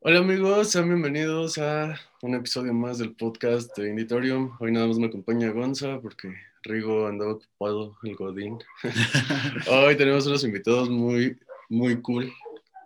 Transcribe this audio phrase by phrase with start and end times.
[0.00, 4.56] Hola amigos, sean bienvenidos a un episodio más del podcast de Inditorium.
[4.60, 8.58] Hoy nada más me acompaña Gonza porque Rigo andaba ocupado, el Godín.
[9.70, 11.38] Hoy tenemos unos invitados muy,
[11.68, 12.32] muy cool.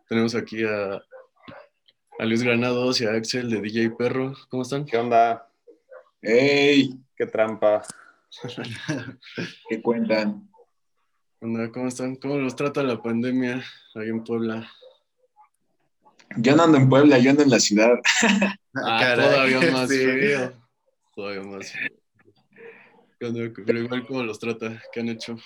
[0.09, 0.95] Tenemos aquí a,
[2.19, 4.35] a Luis Granados y a Axel de DJ Perro.
[4.49, 4.85] ¿Cómo están?
[4.85, 5.47] ¿Qué onda?
[6.23, 6.99] ¡Ey!
[7.17, 7.83] ¿Qué trampa?
[9.69, 10.49] ¿Qué cuentan?
[11.41, 12.17] ¿Cómo están?
[12.17, 13.65] ¿Cómo los trata la pandemia
[13.95, 14.71] ahí en Puebla?
[16.37, 17.99] Yo no ando en Puebla, yo ando en la ciudad.
[18.75, 19.99] Ah, caray, todavía más sí.
[20.05, 20.53] frío.
[21.15, 21.73] Todavía más.
[23.19, 24.81] Pero igual, ¿cómo los trata?
[24.93, 25.37] ¿Qué han hecho?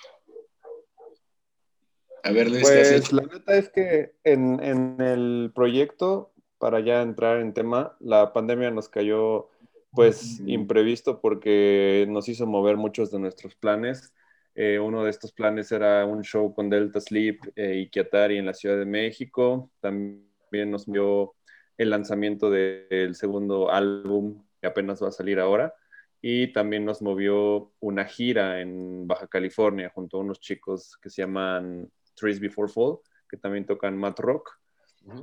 [2.23, 3.17] A ver, Luis, ¿qué has Pues hecho?
[3.17, 8.71] la neta es que en, en el proyecto, para ya entrar en tema, la pandemia
[8.71, 9.51] nos cayó
[9.93, 14.13] pues imprevisto porque nos hizo mover muchos de nuestros planes.
[14.57, 18.47] Eh, uno de estos planes era un show con Delta Sleep eh, y Kiatari en
[18.47, 19.71] la Ciudad de México.
[19.81, 20.29] También
[20.67, 21.35] nos dio
[21.77, 25.75] el lanzamiento de- del segundo álbum que apenas va a salir ahora.
[26.23, 31.23] Y también nos movió una gira en Baja California junto a unos chicos que se
[31.23, 32.99] llaman Trees Before Fall,
[33.29, 34.59] que también tocan mat rock.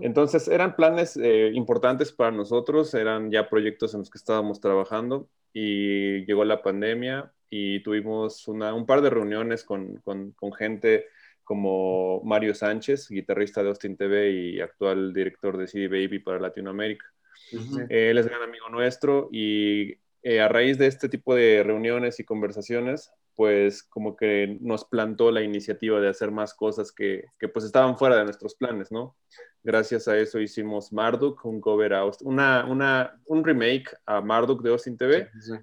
[0.02, 5.28] Entonces eran planes eh, importantes para nosotros, eran ya proyectos en los que estábamos trabajando
[5.54, 11.06] y llegó la pandemia y tuvimos una- un par de reuniones con, con- con gente
[11.52, 17.06] como Mario Sánchez, guitarrista de Austin TV y actual director de CD Baby para Latinoamérica.
[17.52, 17.82] Ujú.
[17.90, 22.22] Eh, Él es gran amigo nuestro y eh, a raíz de este tipo de reuniones
[22.22, 27.50] y conversaciones, pues como que nos plantó la iniciativa de hacer más cosas que, que
[27.50, 29.18] pues estaban fuera de nuestros planes, ¿no?
[29.62, 34.70] Gracias a eso hicimos Marduk, un cover a una, una, un remake a Marduk de
[34.70, 35.30] Austin TV.
[35.34, 35.54] Sí, sí.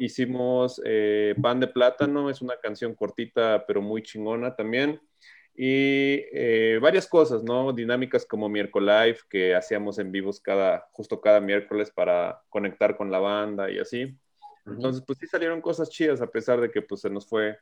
[0.00, 5.00] Hicimos eh, Pan de Plátano, es una canción cortita pero muy chingona también.
[5.62, 7.74] Y eh, varias cosas, ¿no?
[7.74, 13.18] Dinámicas como Live que hacíamos en vivos cada, justo cada miércoles para conectar con la
[13.18, 14.16] banda y así.
[14.64, 17.58] Entonces, pues sí salieron cosas chidas a pesar de que pues se nos fue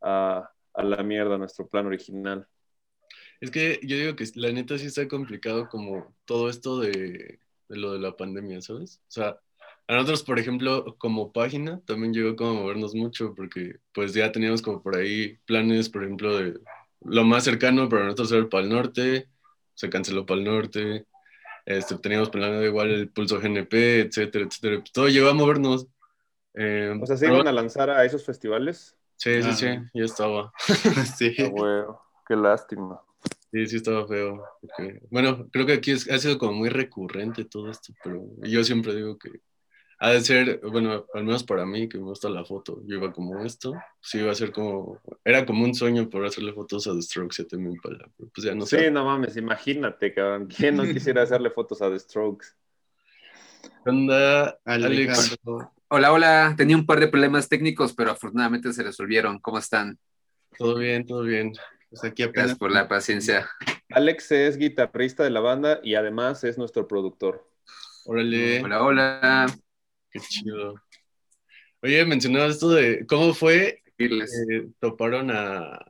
[0.00, 2.46] a, a la mierda nuestro plan original.
[3.40, 7.76] Es que yo digo que la neta sí está complicado como todo esto de, de
[7.76, 9.02] lo de la pandemia, ¿sabes?
[9.08, 9.40] O sea,
[9.88, 14.30] a nosotros, por ejemplo, como página, también llegó como a movernos mucho porque pues ya
[14.30, 16.60] teníamos como por ahí planes, por ejemplo, de
[17.02, 19.28] lo más cercano para nosotros era el Pal Norte,
[19.74, 21.06] se canceló Pal Norte,
[21.66, 24.78] este, teníamos planeado igual el Pulso GNP, etcétera, etcétera.
[24.80, 25.86] Pues todo llegó a movernos.
[26.54, 28.96] Eh, O sea, ¿se pero- iban a lanzar a esos festivales?
[29.16, 29.52] Sí, sí, Ah.
[29.54, 30.52] sí, ya estaba.
[31.18, 31.34] Sí.
[31.38, 33.00] Ah, qué lástima.
[33.52, 34.44] Sí, sí estaba feo.
[35.10, 38.94] bueno, creo que aquí es- ha sido como muy recurrente todo esto, pero yo siempre
[38.94, 39.40] digo que
[40.02, 43.12] ha de ser, bueno, al menos para mí, que me gusta la foto, yo iba
[43.12, 46.94] como esto, sí iba a ser como, era como un sueño poder hacerle fotos a
[46.94, 48.90] The Strokes y a Tame Impala, pero pues ya no sí, sé.
[48.90, 50.48] no mames, imagínate, cabrón.
[50.48, 52.46] ¿Quién no quisiera hacerle fotos a The Strokes?
[53.84, 54.58] ¿Qué onda.
[54.64, 55.36] Alex?
[55.88, 56.54] Hola, hola.
[56.56, 59.38] Tenía un par de problemas técnicos, pero afortunadamente se resolvieron.
[59.38, 59.98] ¿Cómo están?
[60.56, 61.52] Todo bien, todo bien.
[61.90, 62.34] Pues aquí apenas.
[62.34, 63.50] Gracias por la paciencia.
[63.90, 67.46] Alex es guitarrista de la banda y además es nuestro productor.
[68.06, 69.46] Órale, Hola, hola.
[70.10, 70.74] Qué chido.
[71.82, 75.86] Oye, mencionaba esto de cómo fue eh, toparon a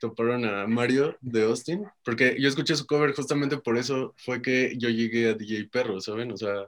[0.00, 4.74] toparon a Mario de Austin, porque yo escuché su cover justamente por eso fue que
[4.78, 6.32] yo llegué a DJ Perro, ¿saben?
[6.32, 6.66] O sea,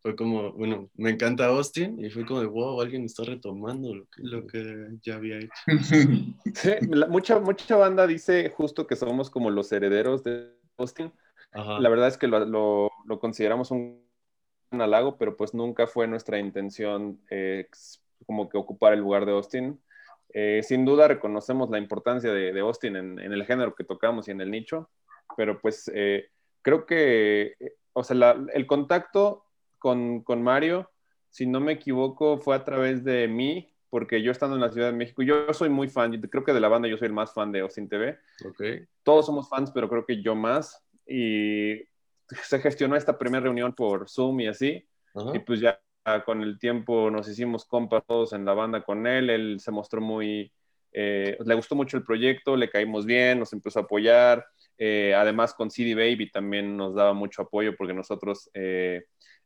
[0.00, 4.04] fue como, bueno, me encanta Austin y fue como de, wow, alguien está retomando lo
[4.06, 5.52] que, Lo que ya había hecho.
[6.54, 11.12] Sí, la- mucha, mucha banda dice justo que somos como los herederos de Austin.
[11.52, 11.78] Ajá.
[11.80, 14.03] La verdad es que lo, lo- lo consideramos un
[14.80, 17.68] halago, pero pues nunca fue nuestra intención eh,
[18.26, 19.80] como que ocupar el lugar de Austin.
[20.32, 24.26] Eh, sin duda reconocemos la importancia de, de Austin en, en el género que tocamos
[24.28, 24.88] y en el nicho,
[25.36, 26.28] pero pues eh,
[26.62, 29.44] creo que, eh, o sea, la- el contacto
[29.78, 30.90] con, con Mario,
[31.30, 34.88] si no me equivoco, fue a través de mí, porque yo estando en la Ciudad
[34.90, 37.12] de México, yo soy muy fan, yo creo que de la banda yo soy el
[37.12, 38.62] más fan de Austin TV Ok.
[39.04, 40.82] todos somos fans, pero creo que yo más.
[41.06, 41.80] Y
[42.28, 44.86] se gestionó esta primera reunión por Zoom y así.
[45.32, 45.80] Y pues ya
[46.24, 49.30] con el tiempo nos hicimos compas todos en la banda con él.
[49.30, 50.52] Él se mostró muy...
[50.92, 54.44] eh, le gustó mucho el proyecto, le caímos bien, nos empezó a apoyar.
[54.76, 59.04] Eh, además con CD Baby también nos daba mucho apoyo porque nosotros eh,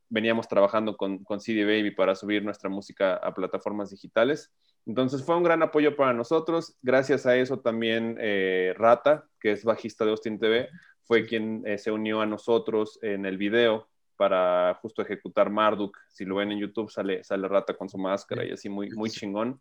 [0.08, 4.50] veníamos trabajando con, con CD Baby para subir nuestra música a plataformas digitales.
[4.86, 6.78] Entonces fue un gran apoyo para nosotros.
[6.80, 10.70] Gracias a eso también eh, Rata, que es bajista de Austin TV,
[11.08, 15.96] fue quien eh, se unió a nosotros en el video para justo ejecutar Marduk.
[16.06, 19.08] Si lo ven en YouTube, sale, sale Rata con su máscara y así muy, muy
[19.08, 19.58] chingón.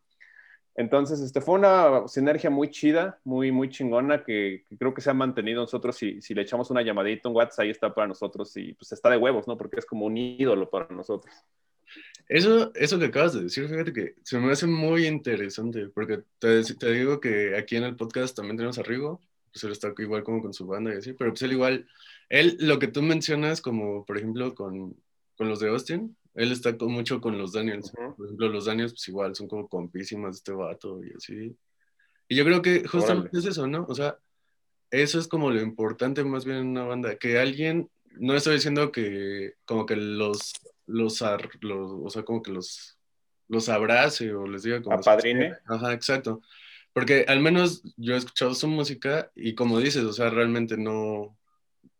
[0.76, 5.10] Entonces, este, fue una sinergia muy chida, muy, muy chingona, que, que creo que se
[5.10, 5.96] ha mantenido nosotros.
[5.96, 9.10] Si, si le echamos una llamadita, un WhatsApp, ahí está para nosotros y pues está
[9.10, 9.58] de huevos, ¿no?
[9.58, 11.34] Porque es como un ídolo para nosotros.
[12.28, 16.62] Eso, eso que acabas de decir, fíjate que se me hace muy interesante, porque te,
[16.62, 19.22] te digo que aquí en el podcast también tenemos a Rigo,
[19.52, 21.88] pues él está igual como con su banda y así, pero pues él igual,
[22.30, 24.96] él, lo que tú mencionas, como por ejemplo con,
[25.36, 27.92] con los de Austin, él está con, mucho con los Daniels.
[27.98, 28.16] Ujú.
[28.16, 31.56] Por ejemplo, los Daniels, pues igual son como compísimas de este vato y así.
[32.28, 33.40] Y yo creo que justamente Órale.
[33.40, 33.86] es eso, ¿no?
[33.90, 34.18] O sea,
[34.92, 37.90] eso es como lo importante más bien en una banda, que alguien,
[38.20, 40.54] no estoy diciendo que como que los,
[40.86, 42.98] los, ar- los o sea, como que los,
[43.48, 44.98] los abrace o les diga como...
[44.98, 45.56] Apadrine.
[45.66, 46.42] Ajá, exacto.
[46.98, 51.38] Porque al menos yo he escuchado su música y como dices, o sea, realmente no,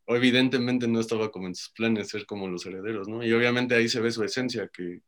[0.08, 3.24] evidentemente no estaba como en sus planes ser como los herederos, ¿no?
[3.26, 5.02] Y obviamente ahí se ve su esencia, que,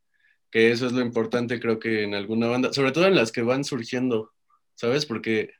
[0.50, 3.42] que eso es lo importante creo que en alguna banda, sobre todo en las que
[3.42, 4.32] van surgiendo,
[4.76, 5.06] ¿sabes?
[5.06, 5.52] Porque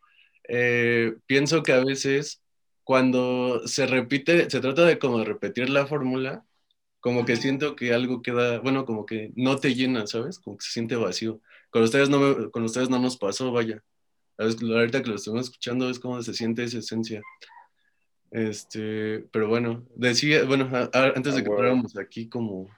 [0.49, 2.43] eh, pienso que a veces
[2.85, 6.44] cuando se repite, se trata de como repetir la fórmula,
[7.00, 10.38] como que siento que algo queda, bueno, como que no te llena, ¿sabes?
[10.41, 11.41] Como que se siente vacío.
[11.71, 13.82] Con ustedes no, me- con ustedes no nos pasó, vaya.
[14.40, 17.20] Ahorita que lo estamos escuchando es como se siente esa esencia.
[18.31, 22.69] Este, pero bueno, decía, bueno, a- a- antes de Ah, que fuéramos aquí como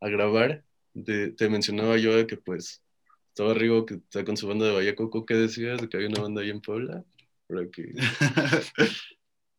[0.00, 0.64] a grabar,
[0.94, 2.82] de- te mencionaba yo de que pues
[3.28, 5.80] estaba Rigo que está con su banda de Bahía Coco, ¿qué decías?
[5.80, 7.04] De que había una banda ahí en Puebla.
[7.48, 7.94] Ay, que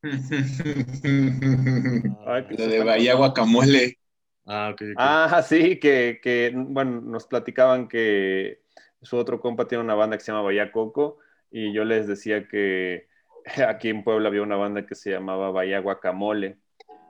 [2.58, 3.98] Lo de Bahía Guacamole.
[4.46, 4.96] Ah, ok, ok.
[4.98, 8.62] Ah, sí, que, que, bueno, nos platicaban que
[9.02, 11.18] su otro compa tiene una banda que se llama Bahía Coco
[11.52, 13.08] y yo les decía que
[13.68, 16.58] aquí en Puebla había una banda que se llamaba Bahía Guacamole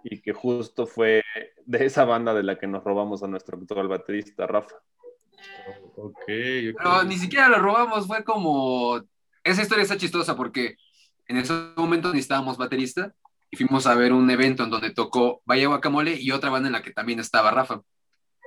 [0.04, 1.24] y que justo fue
[1.66, 4.76] de esa banda de la que nos robamos a nuestro actual baterista, Rafa.
[5.96, 6.26] Ok, ok.
[6.28, 9.02] Pero ni siquiera lo robamos, fue como...
[9.44, 10.76] Esa historia está chistosa porque
[11.28, 13.14] en ese momento necesitábamos baterista
[13.50, 16.74] y fuimos a ver un evento en donde tocó Vaya Guacamole y otra banda en
[16.74, 17.82] la que también estaba Rafa.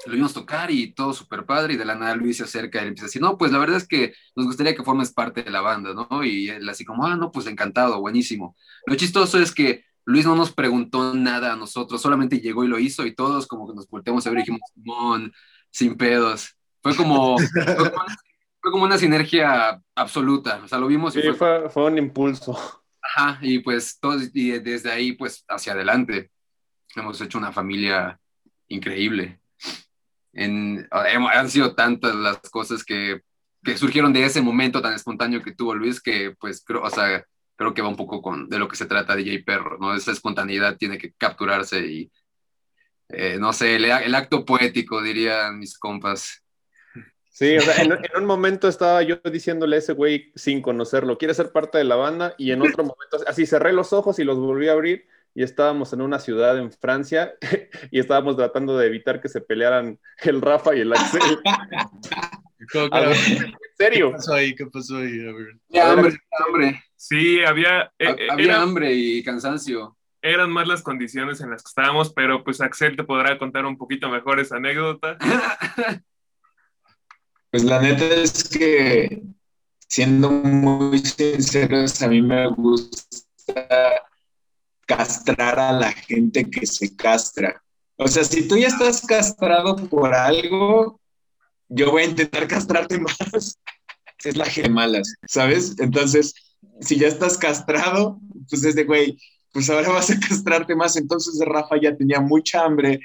[0.06, 2.88] Lo vimos tocar y todo súper padre y de la nada Luis se acerca y
[2.88, 5.50] empieza a decir, no, pues la verdad es que nos gustaría que formes parte de
[5.50, 6.24] la banda, ¿no?
[6.24, 8.56] Y él así como, ah, no, pues encantado, buenísimo.
[8.86, 12.78] Lo chistoso es que Luis no nos preguntó nada a nosotros, solamente llegó y lo
[12.78, 15.32] hizo y todos como que nos volteamos a ver y dijimos, Simón,
[15.70, 16.56] sin pedos.
[16.82, 18.16] Fue como, fue como, una,
[18.60, 21.98] fue como una sinergia absoluta, o sea, lo vimos y Sí, fue, fue, fue un
[21.98, 22.58] impulso.
[23.00, 26.30] ajá, y pues todos, y desde ahí pues hacia adelante
[26.94, 28.20] hemos hecho una familia
[28.68, 29.40] increíble.
[30.34, 33.20] En, hemos- han sido tantas las cosas que,
[33.62, 37.24] que surgieron de ese momento tan espontáneo que tuvo Luis que pues creo, o sea,
[37.56, 39.94] creo que va un poco con de lo que se trata Jay Perro, ¿no?
[39.94, 42.10] Esa espontaneidad tiene que capturarse y
[43.10, 46.42] eh, no sé, el, el acto poético, dirían mis compas.
[47.30, 51.18] Sí, o sea, en, en un momento estaba yo diciéndole a ese güey sin conocerlo,
[51.18, 52.34] ¿quiere ser parte de la banda?
[52.38, 55.92] Y en otro momento, así cerré los ojos y los volví a abrir y estábamos
[55.92, 57.34] en una ciudad en Francia
[57.90, 61.20] y estábamos tratando de evitar que se pelearan el Rafa y el Axel.
[62.72, 63.08] ¿Cómo que A era?
[63.08, 64.12] ver, ¿Qué ¿En serio?
[64.12, 64.54] pasó ahí?
[64.54, 65.20] ¿Qué pasó ahí?
[65.28, 65.56] A ver.
[65.70, 69.96] Había hambre, hambre, Sí, había, eh, eh, había era- hambre y cansancio.
[70.22, 73.76] eran más las condiciones en las que estábamos, pero pues Axel te podrá contar un
[73.76, 75.18] poquito mejor esa anécdota.
[77.50, 79.22] Pues la neta es que,
[79.86, 84.02] siendo muy sinceros, a mí me gusta
[84.86, 87.62] castrar a la gente que se castra.
[87.96, 91.00] O sea, si tú ya estás castrado por algo,
[91.68, 93.58] yo voy a intentar castrarte más.
[94.24, 95.74] Es la gente malas, ¿sabes?
[95.78, 96.34] Entonces,
[96.80, 98.18] si ya estás castrado,
[98.48, 99.18] pues es de, güey,
[99.52, 100.96] pues ahora vas a castrarte más.
[100.96, 103.00] Entonces Rafa ya tenía mucha hambre,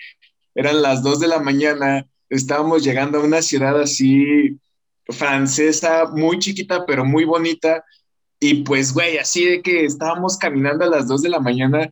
[0.56, 4.60] eran las 2 de la mañana, estábamos llegando a una ciudad así
[5.08, 7.84] francesa, muy chiquita, pero muy bonita.
[8.40, 11.90] Y pues, güey, así de que estábamos caminando a las 2 de la mañana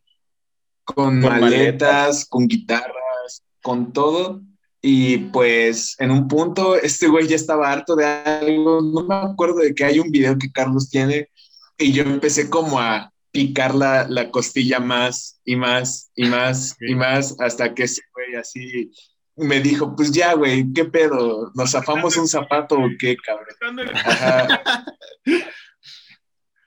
[0.84, 2.26] con, Con maletas, maletas.
[2.26, 4.42] con guitarras, con todo.
[4.82, 9.60] Y pues en un punto este güey ya estaba harto de algo, no me acuerdo
[9.60, 11.30] de que hay un video que Carlos tiene
[11.78, 16.96] y yo empecé como a picar la, la costilla más y más y más y
[16.96, 18.92] más hasta que ese güey así
[19.38, 21.52] me dijo, pues ya, güey, ¿qué pedo?
[21.54, 23.90] ¿Nos zafamos un zapato o qué, cabrón?
[23.94, 24.86] Ajá.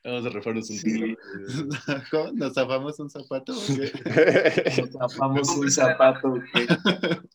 [0.03, 1.17] Vamos a refarnos un Sí.
[2.35, 3.53] ¿Nos zafamos un zapato?
[4.79, 6.35] Nos zafamos un zapato.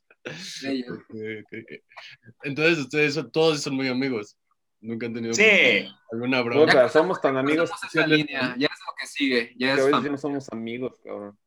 [2.44, 4.38] Entonces, ustedes son- todos son muy amigos.
[4.82, 6.66] Nunca han tenido Sí, alguna broma.
[6.66, 9.78] Puta, somos tan amigos Cruzamos esa línea, ya es lo que sigue, que ya a
[9.78, 11.38] es ya no somos amigos, cabrón.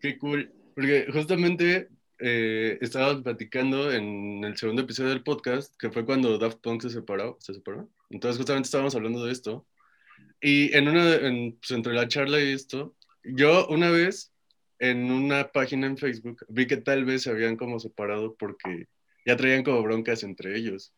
[0.00, 0.52] Qué cool.
[0.74, 6.58] Porque justamente eh, estábamos platicando en el segundo episodio del podcast, que fue cuando Daft
[6.60, 7.88] Punk se separó, se separó.
[8.10, 9.66] Entonces justamente estábamos hablando de esto.
[10.40, 12.94] Y en una, en, pues, entre la charla y esto,
[13.24, 14.32] yo una vez
[14.78, 18.86] en una página en Facebook vi que tal vez se habían como separado porque
[19.26, 20.92] ya traían como broncas entre ellos.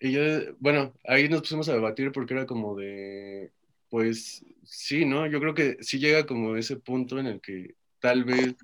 [0.00, 0.22] Y yo,
[0.58, 3.52] bueno, ahí nos pusimos a debatir porque era como de,
[3.88, 5.26] pues sí, ¿no?
[5.26, 8.54] Yo creo que sí llega como ese punto en el que tal vez,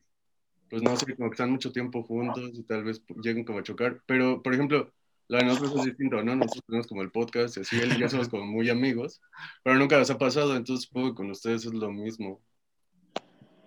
[0.74, 3.62] pues no sé, como que están mucho tiempo juntos y tal vez lleguen como a
[3.62, 4.02] chocar.
[4.06, 4.92] Pero, por ejemplo,
[5.28, 6.34] la de nosotros es distinto, ¿no?
[6.34, 9.20] Nosotros tenemos como el podcast y así, él y yo somos como muy amigos,
[9.62, 12.42] pero nunca nos ha pasado, entonces supongo que con ustedes es lo mismo.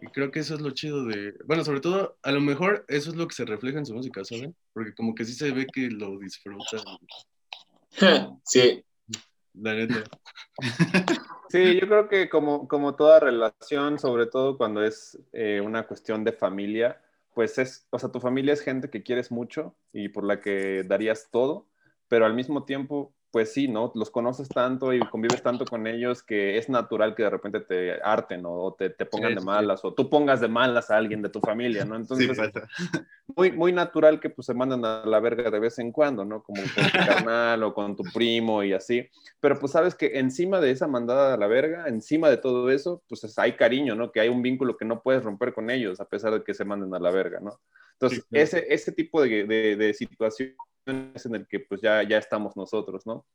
[0.01, 3.09] Y creo que eso es lo chido de, bueno, sobre todo, a lo mejor eso
[3.09, 4.53] es lo que se refleja en su música, ¿saben?
[4.73, 6.81] Porque como que sí se ve que lo disfrutan.
[8.43, 8.83] Sí,
[9.61, 9.73] La.
[11.49, 16.25] Sí, yo creo que como, como toda relación, sobre todo cuando es eh, una cuestión
[16.25, 17.01] de familia,
[17.33, 20.83] pues es, o sea, tu familia es gente que quieres mucho y por la que
[20.83, 21.69] darías todo,
[22.09, 23.91] pero al mismo tiempo, pues sí, ¿no?
[23.93, 28.01] Los conoces tanto y convives tanto con ellos que es natural que de repente te
[28.01, 28.51] harten ¿no?
[28.51, 29.45] o te, te pongan Sí, de sí.
[29.45, 31.95] malas o tú pongas de malas a alguien de tu familia, ¿no?
[31.95, 32.67] Sí, Entonces, pasa.
[33.35, 36.41] muy, muy natural que pues se mandan a la verga de vez en cuando, ¿no?
[36.41, 39.07] Como con tu carnal o con tu primo y así.
[39.39, 43.03] Pero pues sabes que encima de esa mandada a la verga, encima de todo eso,
[43.07, 44.11] pues es- hay cariño, ¿no?
[44.11, 46.65] Que hay un vínculo que no puedes romper con ellos a pesar de que se
[46.65, 47.59] manden a la verga, ¿no?
[47.93, 50.55] Entonces, ese, ese tipo de, de, de situaciones
[50.91, 53.25] en el que pues ya, ya estamos nosotros, ¿no?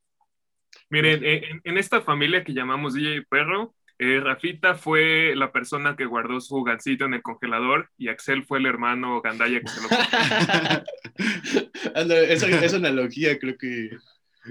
[0.91, 6.07] Miren, en, en esta familia que llamamos DJ Perro, eh, Rafita fue la persona que
[6.07, 9.89] guardó su gancito en el congelador y Axel fue el hermano Gandaya que se lo
[12.29, 13.91] esa, esa analogía creo que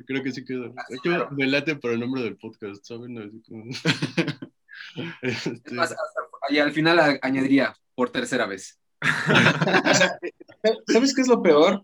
[0.06, 0.74] creo que sí quedó.
[0.90, 3.18] Es que me late por el nombre del podcast, ¿saben?
[3.18, 3.66] Así como-
[5.22, 8.80] Este, Es más, hasta- y al final añadiría por tercera vez.
[9.02, 10.18] O sea,
[10.88, 11.84] ¿sabes qué es lo peor?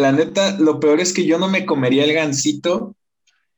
[0.00, 2.96] La neta, lo peor es que yo no me comería el gansito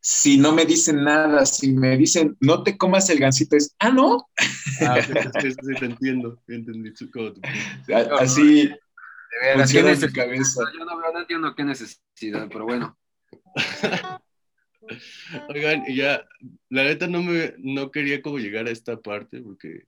[0.01, 1.47] si no me dicen nada.
[1.47, 4.29] Si me dicen, no te comas el gansito, es, ah, no.
[4.81, 7.09] ah, sí, sí, sí, te entiendo, entendí tu-
[8.19, 8.75] Así De
[9.41, 10.25] veras, ¿qué necesidad?
[10.25, 10.65] cabeza.
[10.77, 12.99] Yo no, no entiendo qué necesidad, pero bueno.
[15.49, 16.27] Oigan, y ya,
[16.69, 19.85] la neta no me, no quería como llegar a esta parte, porque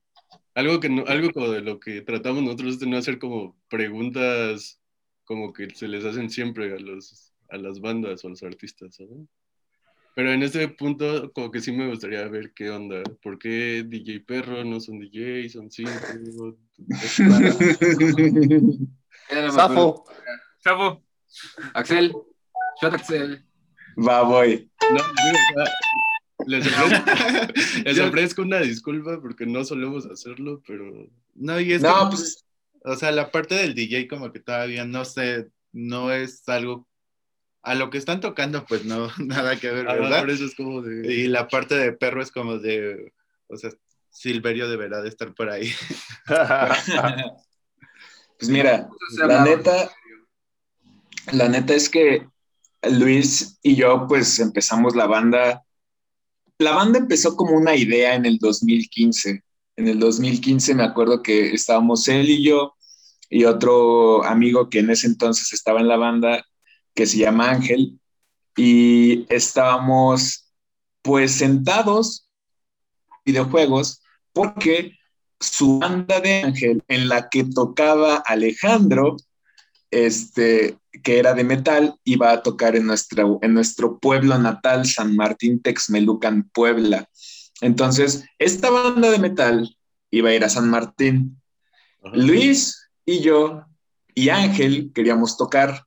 [0.55, 3.57] algo que no, algo como de lo que tratamos nosotros es de no hacer como
[3.69, 4.81] preguntas
[5.25, 8.97] como que se les hacen siempre a los, a las bandas o a los artistas,
[8.97, 9.29] ¿saben?
[10.15, 14.21] Pero en este punto como que sí me gustaría ver qué onda, ¿por qué DJ
[14.21, 15.91] Perro no son DJ, son cinco?
[19.51, 20.05] Safo.
[20.63, 21.03] Chavo,
[21.75, 22.15] Axel,
[22.81, 23.45] shot Axel.
[23.97, 24.71] Va, voy.
[24.93, 25.65] No, sea,
[26.47, 27.53] les ofrezco,
[27.85, 32.45] les ofrezco una disculpa porque no solemos hacerlo, pero No, y es No, que, pues
[32.85, 36.87] o sea, la parte del DJ como que todavía no sé, no es algo,
[37.63, 40.21] a lo que están tocando, pues no, nada que ver, ah, ¿verdad?
[40.21, 41.13] por eso es como de...
[41.13, 43.13] Y la parte de perro es como de,
[43.49, 43.71] o sea,
[44.11, 45.73] Silverio deberá de estar por ahí.
[48.37, 49.93] Pues mira, la neta,
[51.33, 52.27] la neta es que
[52.83, 55.63] Luis y yo pues empezamos la banda.
[56.59, 59.44] La banda empezó como una idea en el 2015.
[59.77, 62.75] En el 2015 me acuerdo que estábamos él y yo
[63.29, 66.45] y otro amigo que en ese entonces estaba en la banda
[66.95, 67.99] que se llama Ángel
[68.57, 70.53] y estábamos
[71.03, 72.29] pues sentados
[73.25, 74.03] videojuegos
[74.33, 74.93] porque
[75.41, 79.17] su banda de Ángel en la que tocaba Alejandro,
[79.91, 85.15] este, que era de metal, iba a tocar en, nuestra, en nuestro pueblo natal, San
[85.15, 87.09] Martín Texmelucan, Puebla.
[87.61, 89.77] Entonces, esta banda de metal
[90.11, 91.41] iba a ir a San Martín.
[92.03, 92.17] Ajá.
[92.17, 93.65] Luis y yo
[94.15, 95.85] y Ángel queríamos tocar.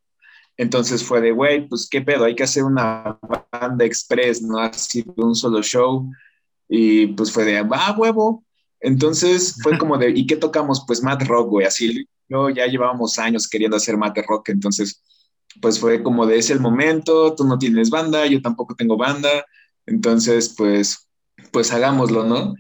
[0.58, 3.20] Entonces fue de, güey, pues qué pedo, hay que hacer una
[3.52, 4.60] banda express, ¿no?
[4.60, 6.10] Así de un solo show.
[6.68, 8.44] Y pues fue de, va, huevo.
[8.80, 10.84] Entonces fue como de, ¿y qué tocamos?
[10.86, 12.08] Pues Mad Rock, güey, así.
[12.28, 15.02] Yo ya llevábamos años queriendo hacer Mad Rock, entonces
[15.62, 19.46] pues fue como de, es el momento, tú no tienes banda, yo tampoco tengo banda,
[19.86, 21.07] entonces pues,
[21.52, 22.56] pues hagámoslo, ¿no?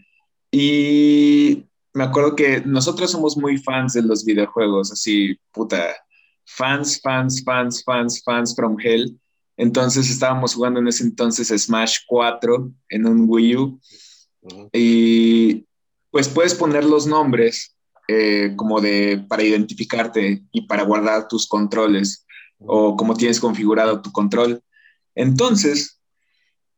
[0.51, 5.95] Y me acuerdo que nosotros somos muy fans de los videojuegos, así, puta,
[6.45, 9.19] fans, fans, fans, fans, fans from hell.
[9.57, 13.79] Entonces estábamos jugando en ese entonces Smash 4 en un Wii U
[14.71, 15.65] y
[16.11, 17.75] pues puedes poner los nombres
[18.07, 22.25] eh, como de para identificarte y para guardar tus controles
[22.59, 24.61] o cómo tienes configurado tu control.
[25.15, 25.99] Entonces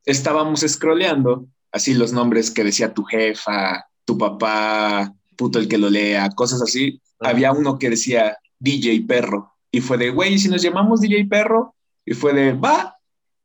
[0.06, 5.90] estábamos scrolleando así los nombres que decía tu jefa, tu papá, puto el que lo
[5.90, 7.02] lea, cosas así.
[7.20, 9.54] había uno que decía DJ Perro.
[9.72, 11.76] Y fue de, güey, ¿y si nos llamamos DJ Perro?
[12.06, 12.98] Y fue de, va.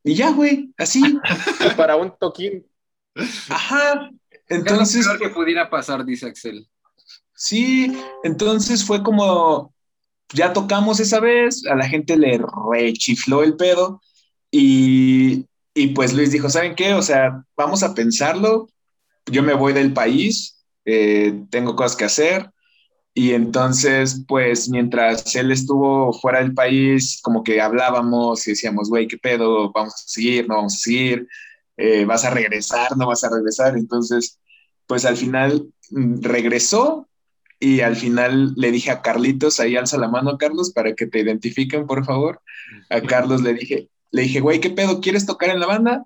[0.03, 1.01] Y ya, güey, así.
[1.77, 2.65] Para un toquín.
[3.49, 4.09] Ajá.
[4.47, 6.67] Entonces, peor que pudiera pasar, dice Axel.
[7.33, 9.73] Sí, entonces fue como,
[10.33, 12.39] ya tocamos esa vez, a la gente le
[12.71, 14.01] rechifló el pedo
[14.51, 15.45] y,
[15.77, 16.93] y pues Luis dijo, ¿saben qué?
[16.93, 18.69] O sea, vamos a pensarlo,
[19.25, 22.49] yo me voy del país, eh, tengo cosas que hacer
[23.13, 29.07] y entonces pues mientras él estuvo fuera del país, como que hablábamos y decíamos, güey,
[29.07, 29.71] ¿qué pedo?
[29.73, 30.47] ¿Vamos a seguir?
[30.47, 31.27] ¿No vamos a seguir?
[31.75, 32.95] Eh, ¿Vas a regresar?
[32.95, 33.77] ¿No vas a regresar?
[33.77, 34.39] Entonces,
[34.87, 37.09] pues al final mm, regresó
[37.59, 41.19] y al final le dije a Carlitos, ahí alza la mano, Carlos, para que te
[41.19, 42.41] identifiquen, por favor.
[42.89, 45.01] A Carlos le dije, le dije, güey, ¿qué pedo?
[45.01, 46.05] ¿Quieres tocar en la banda?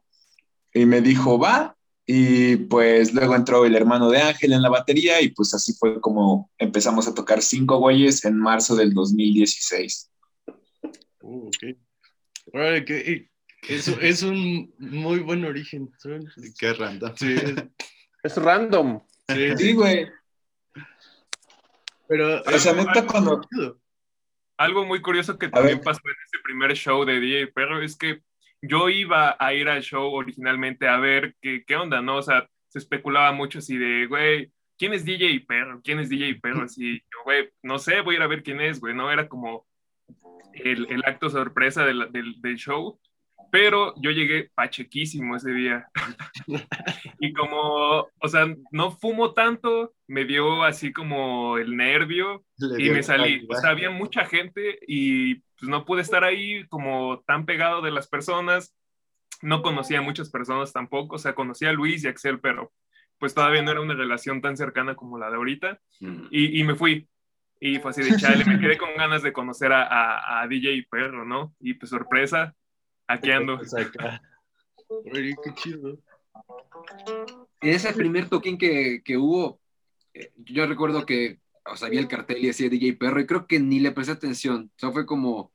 [0.74, 1.76] Y me dijo, va.
[2.06, 6.02] Y pues luego entró el hermano de Ángel en la batería y pues así fue
[6.02, 10.10] como empezamos a tocar cinco güeyes en marzo del 2016.
[11.22, 11.78] Uh, ok.
[12.52, 13.30] Órale, que, eh,
[13.68, 15.92] eso es un muy buen origen.
[16.58, 17.14] Qué random.
[17.16, 17.36] Sí,
[18.24, 19.02] Es random.
[19.28, 20.08] sí, Sí, güey.
[22.08, 22.42] pero...
[22.42, 23.42] O sea, neta, cuando...
[24.60, 28.20] Algo muy curioso que también pasó en ese primer show de DJ Perro es que
[28.62, 32.18] yo iba a ir al show originalmente a ver qué, qué onda, ¿no?
[32.18, 35.80] O sea, se especulaba mucho así de, güey, ¿quién es DJ Perro?
[35.82, 36.64] ¿Quién es DJ Perro?
[36.64, 39.10] Así, güey, no sé, voy a ir a ver quién es, güey, ¿no?
[39.10, 39.66] Era como
[40.52, 43.00] el, el acto sorpresa del, del, del show.
[43.52, 45.88] Pero yo llegué pachequísimo ese día.
[47.20, 52.90] y como, o sea, no fumo tanto, me dio así como el nervio Le y
[52.90, 53.40] me salí.
[53.40, 53.58] calidad.
[53.58, 57.92] O sea, había mucha gente y pues no pude estar ahí como tan pegado de
[57.92, 58.76] las personas.
[59.42, 61.16] No conocía a muchas personas tampoco.
[61.16, 62.72] O sea, conocía a Luis y a Axel, pero
[63.18, 65.80] pues todavía no era una relación tan cercana como la de ahorita.
[66.32, 67.08] Y, y me fui.
[67.62, 70.88] Y fue así de chale, me quedé con ganas de conocer a, a, a DJ
[70.90, 71.54] Perro, ¿no?
[71.60, 72.56] Y pues sorpresa,
[73.10, 73.58] aquí ando.
[73.58, 74.22] Pues acá.
[74.88, 76.00] Oye, qué chido.
[77.62, 79.60] En ese primer toquín que, que hubo,
[80.14, 83.46] eh, yo recuerdo que, o sea, vi el cartel y decía DJ Perro y creo
[83.46, 84.72] que ni le presté atención.
[84.76, 85.52] O sea, fue como,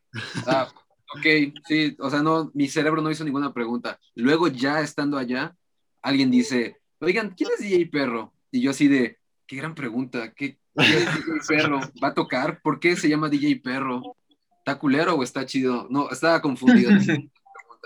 [0.46, 0.68] ah,
[1.16, 3.98] ok, sí, o sea, no, mi cerebro no hizo ninguna pregunta.
[4.14, 5.56] Luego, ya estando allá,
[6.02, 8.34] alguien dice, oigan, ¿quién es DJ Perro?
[8.50, 11.80] Y yo así de, qué gran pregunta, ¿qué, ¿quién es DJ Perro?
[12.02, 12.60] ¿Va a tocar?
[12.62, 14.16] ¿Por qué se llama DJ Perro?
[14.58, 15.88] ¿Está culero o está chido?
[15.90, 16.90] No, estaba confundido.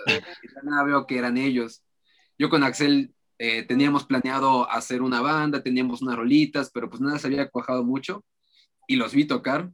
[0.07, 1.85] Y nada veo que eran ellos.
[2.39, 7.19] Yo con Axel eh, teníamos planeado hacer una banda, teníamos unas rolitas, pero pues nada
[7.19, 8.25] se había cuajado mucho
[8.87, 9.71] y los vi tocar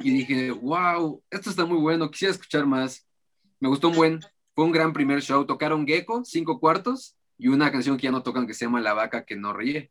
[0.00, 3.06] y dije, wow, esto está muy bueno, quisiera escuchar más.
[3.60, 4.20] Me gustó un buen,
[4.54, 5.44] fue un gran primer show.
[5.44, 8.94] Tocaron Gecko, cinco cuartos y una canción que ya no tocan que se llama La
[8.94, 9.90] vaca que no ríe.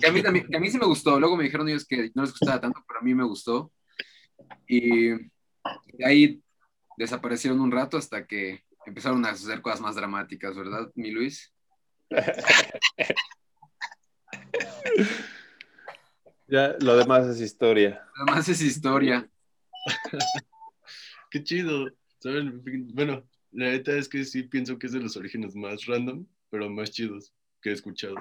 [0.00, 1.20] Que a mí, también, que a mí sí me gustó.
[1.20, 3.72] Luego me dijeron ellos que no les gustaba tanto, pero a mí me gustó.
[4.66, 6.42] Y de ahí
[7.00, 11.52] desaparecieron un rato hasta que empezaron a hacer cosas más dramáticas, ¿verdad, mi Luis?
[16.46, 18.04] Ya, lo demás es historia.
[18.16, 19.30] Además es historia.
[21.30, 21.92] Qué chido.
[22.18, 22.60] ¿Saben?
[22.92, 26.68] Bueno, la neta es que sí pienso que es de los orígenes más random, pero
[26.68, 27.32] más chidos
[27.62, 28.16] que he escuchado.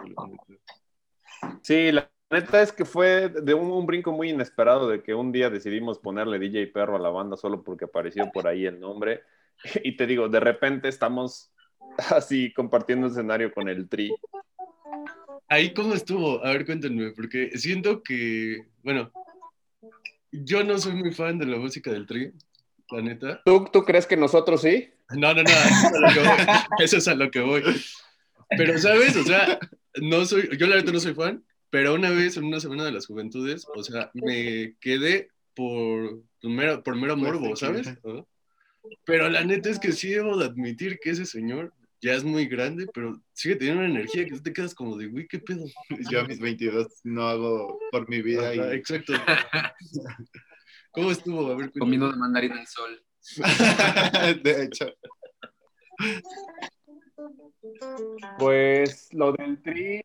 [1.64, 5.32] Sí, la neta es que fue de un, un brinco muy inesperado de que un
[5.32, 9.24] día decidimos ponerle DJ Perro a la banda solo porque apareció por ahí el nombre.
[9.84, 11.52] Y te digo, de repente estamos
[12.10, 14.16] así compartiendo escenario con el Tri.
[15.48, 19.12] Ahí cómo estuvo, a ver, cuéntenme, porque siento que, bueno,
[20.32, 22.32] yo no soy muy fan de la música del tri,
[22.92, 23.42] la neta.
[23.44, 24.92] ¿Tú, ¿Tú crees que nosotros sí?
[25.10, 26.44] No, no, no, eso es a lo que voy.
[26.80, 27.64] Eso es a lo que voy.
[28.50, 29.16] Pero, ¿sabes?
[29.16, 29.58] O sea,
[29.96, 32.92] no soy, yo la neta no soy fan, pero una vez en una semana de
[32.92, 37.88] las juventudes, o sea, me quedé por, mero, por mero morbo, ¿sabes?
[38.04, 38.28] ¿No?
[39.06, 42.48] Pero la neta es que sí debo de admitir que ese señor ya es muy
[42.48, 45.66] grande, pero sigue teniendo una energía que tú te quedas como de, güey, ¿qué pedo?
[46.12, 49.14] Yo a mis 22 no hago por mi vida Ajá, y exacto.
[50.92, 51.52] ¿Cómo estuvo?
[51.52, 51.72] A ver.
[51.78, 53.04] Comiendo de mandarina al sol.
[54.44, 54.88] de hecho,
[58.40, 60.02] Pues lo del Tri,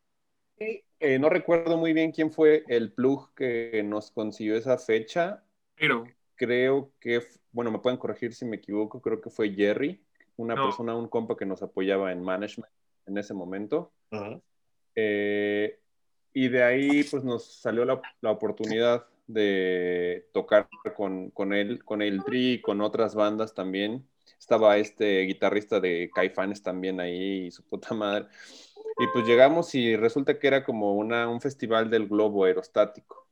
[1.05, 5.45] eh, no recuerdo muy bien quién fue el plug que nos consiguió esa fecha.
[5.77, 10.03] Pero, Creo que, bueno, me pueden corregir si me equivoco, creo que fue Jerry,
[10.37, 10.65] una No.
[10.65, 12.73] persona, un compa que nos apoyaba en management
[13.07, 13.93] en ese momento.
[14.97, 15.79] Eh,
[16.33, 22.03] y de ahí pues nos salió la, la oportunidad de tocar con, con él, con
[22.03, 24.05] el Tri y con otras bandas también.
[24.39, 28.27] Estaba este guitarrista de Caifanes también ahí y su puta madre.
[28.99, 33.24] Y pues llegamos y resulta que era como una, un festival del globo aerostático.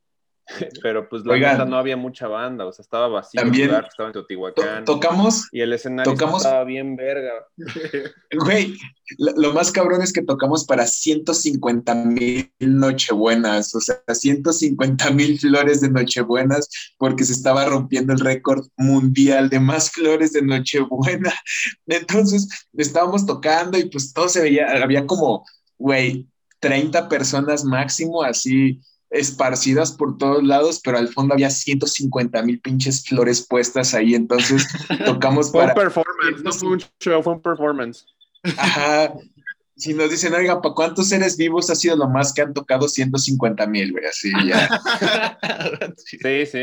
[0.83, 1.52] pero pues la Oigan.
[1.52, 4.20] neta no había mucha banda, o sea, estaba vacío, También- el lugar, estaba en To-
[4.20, 7.33] Teotihuacán, tocamos, y el escenario tocamos- estaba bien verga.
[8.44, 8.76] güey,
[9.18, 15.38] lo, lo más cabrón es que tocamos para 150 mil nochebuenas, o sea, 150 mil
[15.38, 21.33] flores de nochebuenas, porque se estaba rompiendo el récord mundial de más flores de nochebuena.
[21.87, 25.44] Entonces, estábamos tocando y pues todo se veía, había como,
[25.78, 26.28] güey,
[26.61, 28.81] 30 personas máximo, así
[29.12, 34.66] esparcidas por todos lados, pero al fondo había 150 mil pinches flores puestas ahí, entonces
[35.05, 35.75] tocamos Fue un para...
[35.75, 38.07] performance, no fue un show, fue un performance.
[38.57, 39.12] Ajá.
[39.75, 42.88] Si nos dicen, oiga, ¿para cuántos seres vivos ha sido lo más que han tocado
[42.88, 44.05] 150 mil, güey?
[44.05, 44.68] Así ya.
[45.96, 46.18] Sí.
[46.46, 46.62] Sí.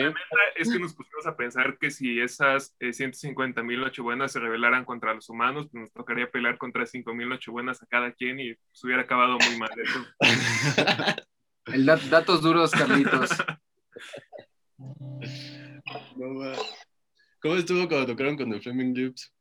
[0.56, 5.14] Es que nos pusimos a pensar que si esas 150 mil nochebuenas se rebelaran contra
[5.14, 8.84] los humanos, pues nos tocaría pelear contra 5 mil nochebuenas a cada quien y pues
[8.84, 9.70] hubiera acabado muy mal.
[9.84, 10.06] Eso.
[11.74, 13.30] El dat- datos duros, Carlitos.
[16.18, 16.52] No.
[17.42, 19.34] ¿Cómo estuvo cuando tocaron con The Flaming Lips?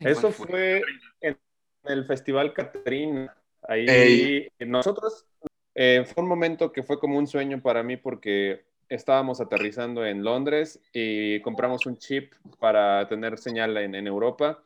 [0.00, 0.82] Eso fue
[1.20, 1.38] en
[1.84, 3.34] el Festival Catrina.
[3.62, 4.48] Ahí Ey.
[4.60, 5.26] nosotros,
[5.74, 10.22] eh, fue un momento que fue como un sueño para mí porque estábamos aterrizando en
[10.22, 14.62] Londres y compramos un chip para tener señal en, en Europa.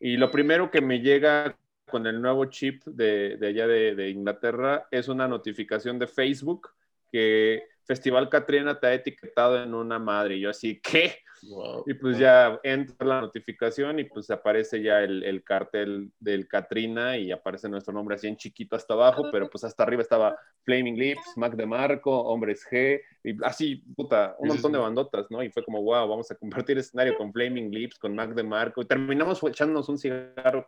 [0.00, 1.56] Y lo primero que me llega
[1.90, 6.70] con el nuevo chip de, de allá de, de Inglaterra es una notificación de Facebook
[7.10, 10.36] que Festival Catrina te ha etiquetado en una madre.
[10.36, 11.16] Y yo así, ¿qué?
[11.42, 11.84] Wow.
[11.86, 17.16] Y pues ya entra la notificación y pues aparece ya el, el cartel del Katrina
[17.16, 20.96] y aparece nuestro nombre así en chiquito hasta abajo, pero pues hasta arriba estaba Flaming
[20.96, 25.42] Lips, Mac de Marco, Hombres G, y así, puta, un montón de bandotas, ¿no?
[25.42, 28.82] Y fue como, wow, vamos a compartir escenario con Flaming Lips, con Mac de Marco,
[28.82, 30.66] y terminamos echándonos un cigarro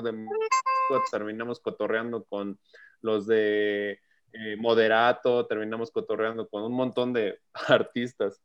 [0.00, 0.26] de
[1.10, 2.58] terminamos cotorreando con
[3.02, 4.00] los de
[4.32, 8.40] eh, Moderato, terminamos cotorreando con un montón de artistas.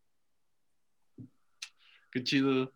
[2.11, 2.73] Qué chido.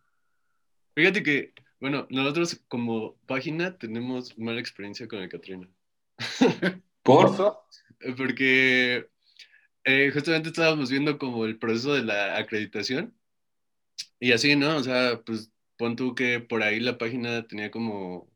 [0.95, 5.67] Fíjate que, bueno, nosotros como página tenemos mala experiencia con el Katrina.
[7.03, 7.36] ¿Por?
[8.15, 9.10] Porque
[9.84, 13.13] eh, justamente estábamos viendo como el proceso de la acreditación
[14.19, 14.77] y así, ¿no?
[14.77, 18.31] O sea, pues pon tú que por ahí la página tenía como,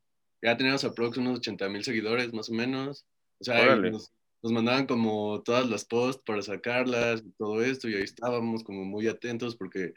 [0.46, 3.06] ya teníamos aprox unos 80 mil seguidores más o menos.
[3.40, 7.96] O sea, nos, nos mandaban como todas las posts para sacarlas y todo esto y
[7.96, 9.94] ahí estábamos como muy atentos porque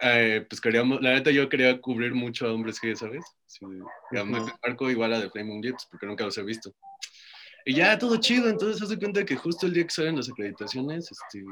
[0.00, 3.24] eh, pues queríamos, la neta yo quería cubrir mucho a hombres G, ¿sabes?
[3.46, 3.64] Sí,
[4.12, 6.74] y a Mac de Marco igual a The Flaming Lips porque nunca los he visto.
[7.64, 11.10] Y ya todo chido, entonces hace cuenta que justo el día que salen las acreditaciones,
[11.12, 11.44] este,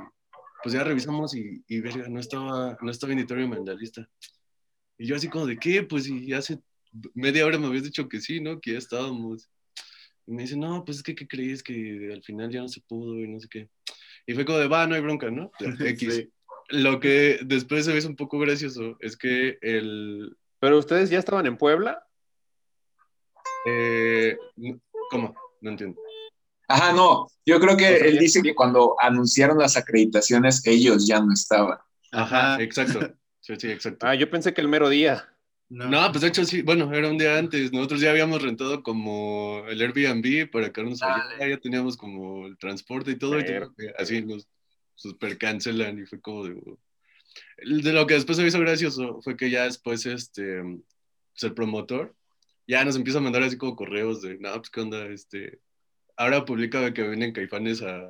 [0.62, 4.09] pues ya revisamos y, y verga, no estaba, no estaba en la lista.
[4.99, 6.59] Y yo así como de qué, pues y hace
[7.15, 8.61] media hora me habías dicho que sí, ¿no?
[8.61, 9.49] Que ya estábamos.
[10.27, 11.63] Y me dice, no, pues es que, ¿qué crees?
[11.63, 13.69] Que al final ya no se pudo y no sé qué.
[14.27, 15.51] Y fue como de, va, no hay bronca, ¿no?
[15.81, 16.15] X.
[16.15, 16.33] Sí.
[16.69, 20.37] Lo que después se ve un poco gracioso es que el...
[20.59, 22.05] Pero ustedes ya estaban en Puebla.
[23.67, 24.37] eh,
[25.11, 25.35] ¿Cómo?
[25.61, 26.01] No entiendo.
[26.69, 27.29] Ajá, no.
[27.45, 31.33] Yo creo que O sea, él dice que cuando anunciaron las acreditaciones, ellos ya no
[31.33, 31.79] estaban.
[32.11, 33.15] Ajá, exacto.
[33.41, 34.05] Sí, sí, exacto.
[34.05, 35.29] Ah, yo pensé que el mero día.
[35.68, 35.88] No.
[35.90, 37.72] No, pues de hecho sí, bueno, era un día antes.
[37.72, 43.11] Nosotros ya habíamos rentado como el Airbnb para quedarnos allá, ya teníamos como el transporte
[43.12, 44.46] y todo, y Pero- que así nos
[44.94, 46.62] super cancelan y fue como de...
[47.59, 52.14] El- De lo que después se hizo gracioso fue que ya después este, el promotor
[52.68, 55.61] ya nos empieza a mandar así como correos de, no, pues qué onda, este,
[56.16, 58.09] ahora publica que vienen caifanes a,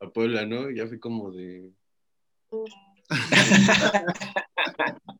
[0.00, 0.68] a Puebla, ¿no?
[0.70, 1.70] Y ya fue como de...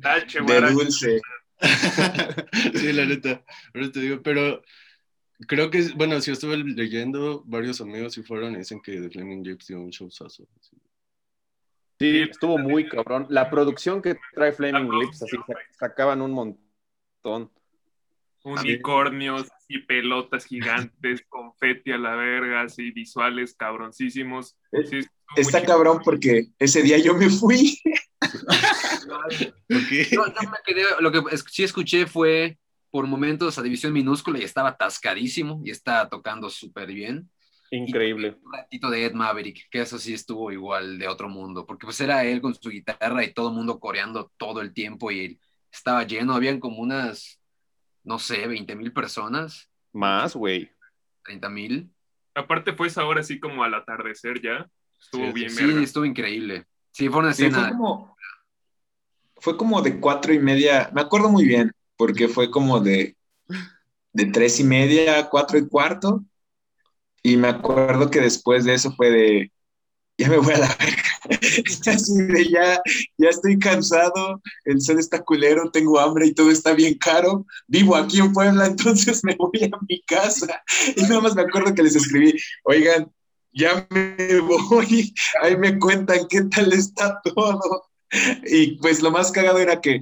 [0.00, 1.20] Tache, De dulce.
[2.74, 3.44] sí, la neta.
[3.74, 4.62] Ahora te digo, pero
[5.46, 9.42] creo que, bueno, si estuve leyendo, varios amigos sí fueron y dicen que The Flaming
[9.42, 10.46] Lips dio un showzazo.
[10.60, 10.76] sí.
[12.00, 13.26] Sí, estuvo muy cabrón.
[13.28, 17.50] La producción que trae Flaming Lips, así sa- sacaban un montón.
[18.44, 24.56] Unicornios y pelotas gigantes, confeti a la verga, así visuales cabroncísimos.
[24.88, 25.04] Sí, muy
[25.36, 27.78] Está cabrón porque ese día yo me fui.
[29.28, 30.04] ¿Por qué?
[30.12, 32.58] Yo, yo me quedé, lo que es- sí escuché fue
[32.90, 37.30] por momentos a división minúscula y estaba atascadísimo y estaba tocando súper bien.
[37.70, 38.38] Increíble.
[38.42, 42.00] Un ratito de Ed Maverick, que eso sí estuvo igual de otro mundo, porque pues
[42.00, 45.38] era él con su guitarra y todo el mundo coreando todo el tiempo y
[45.70, 47.38] estaba lleno, habían como unas,
[48.04, 50.70] no sé, 20 mil personas, Más, güey.
[51.24, 51.90] 30 mil.
[52.34, 54.66] Aparte fue esa hora así como al atardecer ya.
[54.98, 55.82] Estuvo Sí, bien Sí, verga.
[55.82, 56.64] estuvo increíble.
[56.90, 57.68] Sí, fue una Sí, fue escena.
[57.70, 58.16] como,
[59.40, 63.16] fue como de cuatro y media, me acuerdo muy bien, porque fue como de,
[64.12, 66.24] de tres y media cuatro y cuarto.
[67.22, 69.52] Y me acuerdo que después de eso fue de,
[70.18, 71.02] ya me voy a la verga.
[72.32, 72.80] De ya,
[73.18, 77.46] ya estoy cansado, el sol está culero, tengo hambre y todo está bien caro.
[77.66, 80.62] Vivo aquí en Puebla, entonces me voy a mi casa.
[80.96, 83.12] Y nada más me acuerdo que les escribí, oigan,
[83.52, 87.87] ya me voy, ahí me cuentan qué tal está todo.
[88.46, 90.00] Y pues lo más cagado era que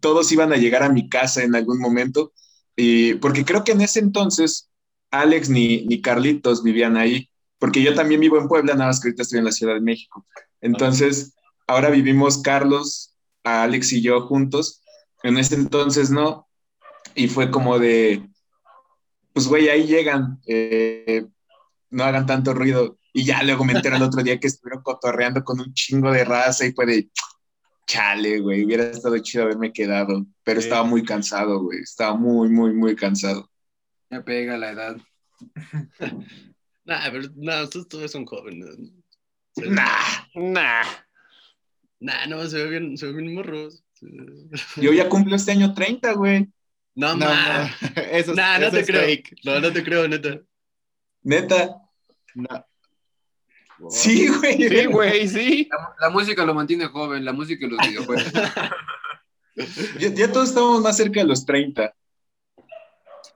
[0.00, 2.32] todos iban a llegar a mi casa en algún momento,
[2.76, 4.70] y, porque creo que en ese entonces
[5.10, 9.08] Alex ni, ni Carlitos vivían ahí, porque yo también vivo en Puebla, nada más que
[9.08, 10.24] ahorita estoy en la Ciudad de México.
[10.60, 11.34] Entonces,
[11.66, 14.82] ahora vivimos Carlos, Alex y yo juntos.
[15.22, 16.46] En ese entonces no.
[17.14, 18.28] Y fue como de,
[19.32, 21.26] pues güey, ahí llegan, eh,
[21.90, 22.98] no hagan tanto ruido.
[23.12, 26.24] Y ya luego me enteré el otro día que estuvieron cotorreando con un chingo de
[26.24, 27.10] raza y fue de,
[27.88, 30.24] chale, güey, hubiera estado chido haberme quedado.
[30.44, 33.50] Pero estaba muy cansado, güey, estaba muy, muy, muy cansado.
[34.10, 34.96] Ya pega la edad.
[36.84, 38.78] Nah, pero no, ustedes todos son jóvenes.
[39.56, 40.84] Nah, Nah.
[42.00, 43.84] Nah, no, se ve bien, se ven bien morros.
[44.76, 46.48] yo ya cumplo este año 30, güey.
[46.94, 47.64] No, No, ma.
[47.64, 49.02] no, eso, es- Nah, no te es creo.
[49.02, 49.36] fake.
[49.44, 50.40] No, no te creo, neta.
[51.22, 51.76] Neta.
[52.34, 52.66] No.
[53.90, 54.56] Sí, güey.
[54.68, 55.68] Sí, güey, sí.
[55.70, 58.32] La, la música lo mantiene joven, la música y los videojuegos.
[59.98, 61.92] Ya, ya todos estamos más cerca de los 30.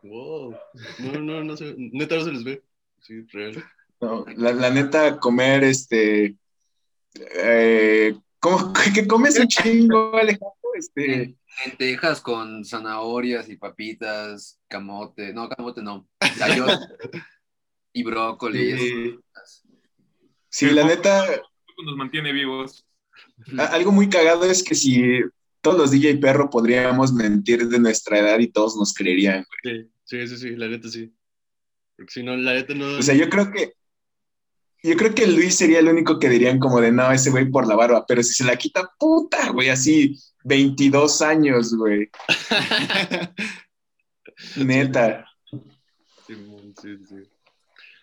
[0.05, 0.57] Wow.
[1.01, 2.63] No, no, no se Neta no se les ve.
[3.01, 3.65] Sí, real.
[4.01, 6.37] No, la, la neta, comer este.
[7.15, 10.55] Eh, ¿cómo, ¿Qué comes un chingo, Alejandro?
[10.75, 11.35] Este,
[11.67, 16.09] Lentejas con zanahorias y papitas, camote, no, camote no,
[17.93, 18.79] y brócoli.
[18.79, 19.19] sí,
[20.53, 21.25] sí, la neta,
[21.85, 22.87] Nos mantiene vivos.
[23.59, 25.21] algo muy cagado es que si
[25.61, 29.45] todos los DJ perro podríamos mentir de nuestra edad y todos nos creerían.
[29.65, 29.89] güey.
[30.05, 31.13] Sí, sí, sí, sí, la neta sí.
[31.97, 32.99] Porque si no, la neta no.
[32.99, 33.73] O sea, yo creo que.
[34.85, 37.69] Yo creo que Luis sería el único que dirían como de no, ese güey por
[37.69, 42.11] la barba, pero si se la quita, puta, güey, así, 22 años, güey,
[44.57, 45.25] neta.
[46.27, 46.35] Sí,
[46.81, 47.17] sí, sí.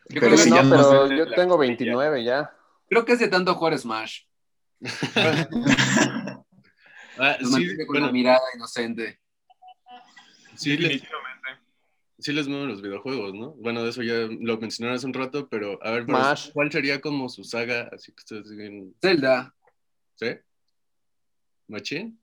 [0.10, 1.76] Yo Pero creo, que, ya no, pero yo tengo rodilla.
[1.76, 2.54] 29 ya.
[2.90, 4.22] creo que es de tanto jugar Smash.
[7.22, 7.46] Ah, sí,
[7.86, 9.20] con la bueno, mirada inocente.
[10.56, 11.50] sí, les, Definitivamente.
[12.18, 13.52] sí les mueven los videojuegos, ¿no?
[13.56, 16.18] Bueno, de eso ya lo mencionaron hace un rato, pero a ver, pero.
[16.54, 17.90] ¿cuál sería como su saga?
[17.92, 18.96] Así que ustedes siguen.
[19.02, 19.54] Zelda.
[20.16, 20.28] ¿Sí?
[21.68, 22.18] ¿Machín?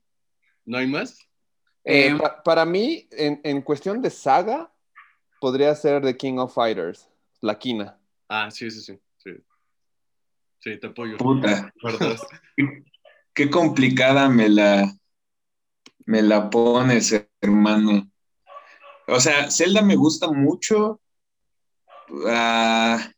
[0.65, 1.19] ¿No hay más?
[1.83, 4.73] Eh, Eh, pa- para mí, en, en cuestión de saga,
[5.39, 7.07] podría ser The King of Fighters,
[7.41, 7.99] la quina.
[8.29, 8.99] Ah, sí, sí, sí.
[9.17, 9.31] Sí,
[10.59, 11.17] sí te apoyo.
[11.17, 11.73] Puta.
[13.33, 14.91] Qué complicada me la,
[16.05, 18.09] me la pones, hermano.
[19.07, 20.99] O sea, Zelda me gusta mucho.
[22.27, 23.11] Ah,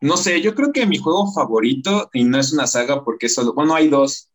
[0.00, 3.34] no sé, yo creo que mi juego favorito, y no es una saga porque es
[3.34, 4.30] solo, bueno, hay dos,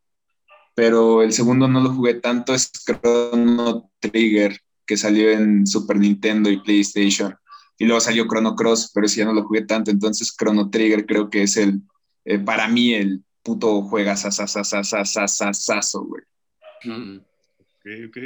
[0.76, 6.50] pero el segundo no lo jugué tanto, es Chrono Trigger, que salió en Super Nintendo
[6.50, 7.36] y PlayStation.
[7.78, 11.06] Y luego salió Chrono Cross, pero ese ya no lo jugué tanto, entonces Chrono Trigger
[11.06, 11.82] creo que es el,
[12.26, 16.24] eh, para mí, el puto juega sasasasasasasasaso, güey.
[16.86, 17.18] mm,
[17.60, 18.18] Ok, ok.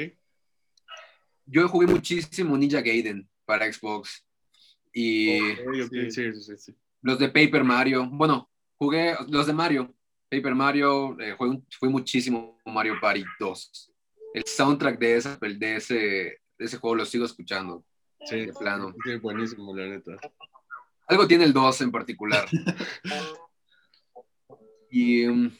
[1.45, 4.23] yo jugué muchísimo Ninja Gaiden para Xbox.
[4.93, 6.75] Y Ok, ok, sí, sí, sí, sí.
[7.01, 8.07] los de Paper Mario.
[8.11, 9.93] Bueno, jugué los de Mario.
[10.29, 13.91] Paper Mario, eh, jugué, jugué muchísimo Mario Party 2.
[14.33, 17.83] El soundtrack de ese, de ese, de ese juego lo sigo escuchando.
[18.25, 18.93] Sí, De plano.
[19.03, 20.11] sí, buenísimo, la neta.
[21.07, 22.45] Algo tiene el 2 en particular.
[24.91, 25.25] y.
[25.25, 25.51] um,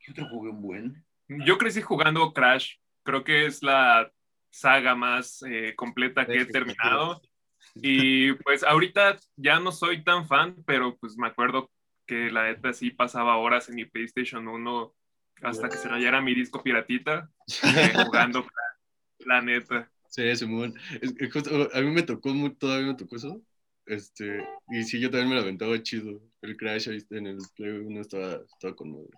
[0.00, 1.04] ¿Qué otro jugué un buen?
[1.28, 2.76] Yo crecí jugando Crash.
[3.04, 4.10] Creo que es la
[4.50, 7.20] saga más eh, completa que he terminado.
[7.74, 11.70] Y pues ahorita ya no soy tan fan, pero pues me acuerdo
[12.06, 14.94] que la neta sí pasaba horas en mi PlayStation 1
[15.42, 17.30] hasta que se rayara mi disco piratita
[17.64, 19.90] eh, jugando Crash, la neta.
[20.08, 20.74] Sí, Simón.
[21.00, 23.40] Es justo, a mí me tocó, mu- todavía me tocó eso.
[23.86, 26.20] Este, y sí, yo también me lo aventaba chido.
[26.42, 29.10] El Crash ahí en el Play 1 estaba, estaba con madre.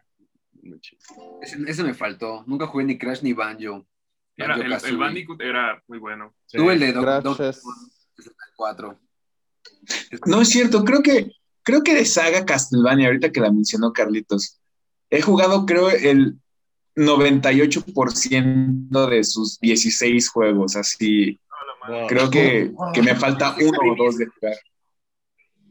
[0.63, 1.01] Muy chido.
[1.43, 2.45] Ese, ese me faltó.
[2.47, 3.87] Nunca jugué ni Crash ni Banjo.
[4.37, 4.97] Era, el, el Banjo-Kazooie.
[4.99, 6.35] Bandicoot era muy bueno.
[6.47, 6.57] Sí.
[6.59, 7.63] Tuve el de es-
[8.17, 8.99] 64.
[10.27, 14.61] No es cierto, creo que, creo que de saga Castlevania, ahorita que la mencionó Carlitos,
[15.09, 16.39] he jugado creo el
[17.01, 21.39] 98% de sus 16 juegos, así,
[21.89, 22.07] Wow.
[22.09, 24.57] creo que, que me falta uno o dos de jugar.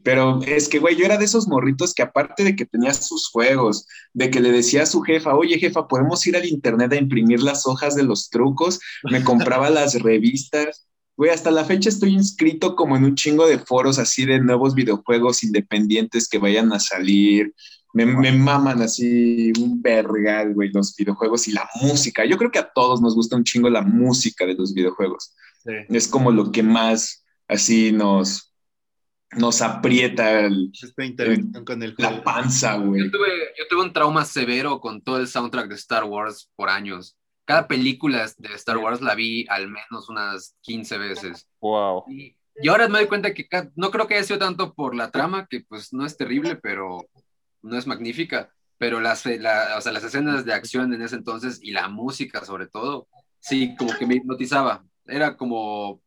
[0.02, 3.28] Pero es que, güey, yo era de esos morritos que aparte de que tenía sus
[3.28, 6.96] juegos, de que le decía a su jefa, oye jefa, podemos ir al internet a
[6.96, 9.22] imprimir las hojas de los trucos, me
[9.54, 10.88] compraba las revistas,
[11.20, 14.74] Güey, hasta la fecha estoy inscrito como en un chingo de foros así de nuevos
[14.74, 17.52] videojuegos independientes que vayan a salir.
[17.92, 22.24] Me, me maman así un vergal, güey, los videojuegos y la música.
[22.24, 25.34] Yo creo que a todos nos gusta un chingo la música de los videojuegos.
[25.64, 25.72] Sí.
[25.88, 28.54] Es como lo que más así nos,
[29.36, 33.04] nos aprieta el- interacción con el la panza, güey.
[33.04, 36.68] Yo tuve, yo tuve un trauma severo con todo el soundtrack de Star Wars por
[36.68, 37.16] años.
[37.44, 41.48] Cada película de Star Wars la vi al menos unas 15 veces.
[41.60, 42.04] Wow.
[42.08, 45.10] Y, y ahora me doy cuenta que no creo que haya sido tanto por la
[45.10, 47.04] trama, que pues no es terrible, pero
[47.62, 48.52] no es magnífica.
[48.78, 52.44] Pero las, la- o sea, las escenas de acción en ese entonces y la música
[52.44, 54.84] sobre todo, sí, como que me hipnotizaba.
[55.06, 56.00] Era como,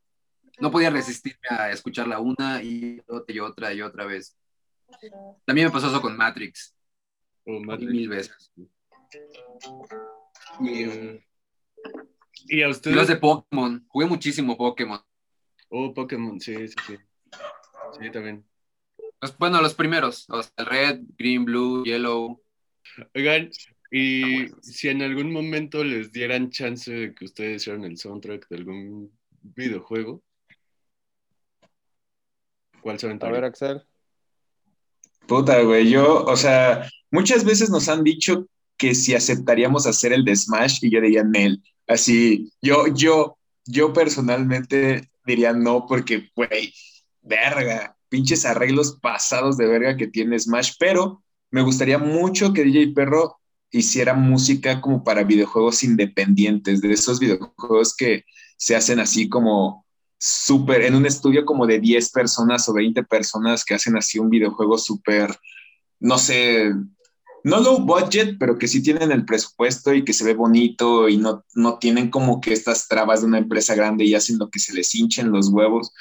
[0.59, 4.35] no podía resistirme a escucharla una y otra y otra y otra vez.
[5.45, 6.73] También me pasó eso con Matrix,
[7.45, 7.91] Matrix.
[7.91, 8.51] mil veces.
[10.59, 11.19] Y, um,
[12.47, 12.95] Y a y ustedes.
[12.95, 14.99] los de Pokémon, jugué muchísimo Pokémon.
[15.69, 16.97] Oh, Pokémon, sí, sí, sí.
[17.99, 18.43] Sí, también.
[19.23, 22.41] Los- bueno, los primeros, o sea, el Red, Green, Blue, Yellow.
[23.15, 23.49] Oigan,
[23.89, 28.57] y si en algún momento les dieran chance de que ustedes hicieran el soundtrack de
[28.57, 30.21] algún videojuego,
[32.81, 33.45] ¿cuál se A ver, aventaría?
[33.45, 33.81] Axel.
[35.25, 40.25] Puta, güey, yo, o sea, muchas veces nos han dicho que si aceptaríamos hacer el
[40.25, 41.63] de Smash y yo diría Nel.
[41.87, 46.73] Así, yo, yo, yo personalmente diría no porque, güey,
[47.21, 52.93] verga, pinches arreglos pasados de verga que tiene Smash, pero me gustaría mucho que DJ
[52.93, 53.39] Perro
[53.71, 59.87] hiciera música como para videojuegos independientes, de esos videojuegos que se hacen así como
[60.19, 64.29] súper, en un estudio como de 10 personas o 20 personas que hacen así un
[64.29, 65.35] videojuego súper,
[65.99, 66.71] no sé,
[67.43, 71.17] no low budget, pero que sí tienen el presupuesto y que se ve bonito y
[71.17, 74.59] no, no tienen como que estas trabas de una empresa grande y hacen lo que
[74.59, 75.91] se les hinchen los huevos.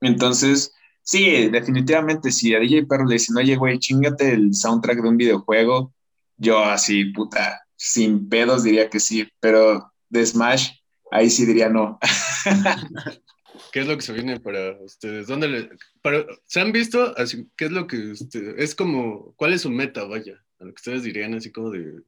[0.00, 0.72] Entonces,
[1.10, 5.16] sí, definitivamente, si a DJ Perro le dicen, oye, güey, chingate el soundtrack de un
[5.16, 5.92] videojuego,
[6.36, 10.70] yo así, puta, sin pedos diría que sí, pero de Smash,
[11.10, 11.98] ahí sí diría no.
[13.72, 15.26] ¿Qué es lo que se viene para ustedes?
[15.26, 15.70] ¿Dónde le-
[16.02, 17.12] para- ¿Se han visto?
[17.16, 20.42] Así, ¿Qué es lo que usted- es como, cuál es su meta, vaya?
[20.60, 22.02] A lo que ustedes dirían así como de,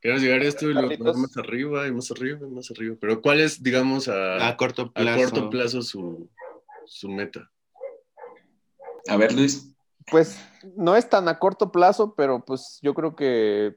[0.00, 2.96] queremos llegar a esto y luego más arriba y más arriba y más arriba.
[3.00, 5.20] Pero ¿cuál es, digamos, a, A corto a plazo.
[5.30, 6.28] corto plazo su,
[6.86, 7.50] su meta?
[9.08, 9.74] A ver, Luis.
[10.10, 10.38] Pues
[10.76, 13.76] no es tan a corto plazo, pero pues yo creo que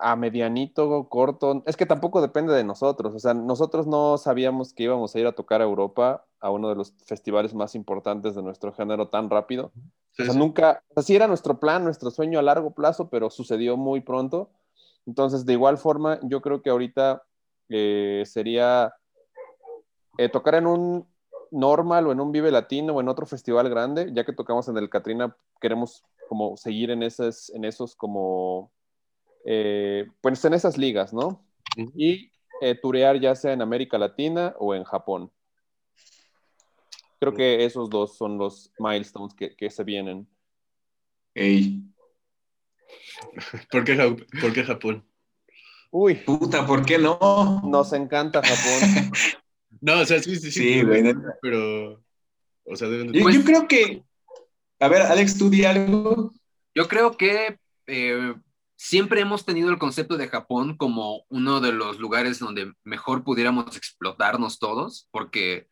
[0.00, 3.14] a medianito, corto, es que tampoco depende de nosotros.
[3.14, 6.68] O sea, nosotros no sabíamos que íbamos a ir a tocar a Europa, a uno
[6.68, 9.72] de los festivales más importantes de nuestro género tan rápido.
[10.12, 10.38] Sí, O sea, sí.
[10.38, 14.00] nunca, o sea, sí era nuestro plan, nuestro sueño a largo plazo, pero sucedió muy
[14.00, 14.50] pronto.
[15.06, 17.22] Entonces, de igual forma, yo creo que ahorita
[17.68, 18.94] eh, sería
[20.18, 21.06] eh, tocar en un
[21.50, 24.76] normal o en un Vive Latino o en otro festival grande, ya que tocamos en
[24.78, 28.72] el Catrina, queremos como seguir en esas, en esos como,
[29.44, 31.44] eh, pues en esas ligas, ¿no?
[31.96, 32.30] Y
[32.60, 35.30] eh, turear ya sea en América Latina o en Japón.
[37.20, 40.28] Creo que esos dos son los milestones que, que se vienen.
[41.34, 41.82] Ey,
[43.70, 45.04] ¿Por qué, Ja- por qué Japón?
[45.90, 47.60] Uy, puta, ¿por qué no?
[47.64, 49.14] nos encanta Japón.
[49.84, 50.60] No, o sea, sí, sí, sí.
[50.60, 51.14] Sí, güey.
[51.42, 52.02] Pero,
[52.64, 53.20] o sea, deben de...
[53.20, 54.02] Yo, yo creo que.
[54.80, 56.32] A ver, Alex, tú di algo.
[56.74, 58.34] Yo creo que eh,
[58.76, 63.76] siempre hemos tenido el concepto de Japón como uno de los lugares donde mejor pudiéramos
[63.76, 65.68] explotarnos todos, porque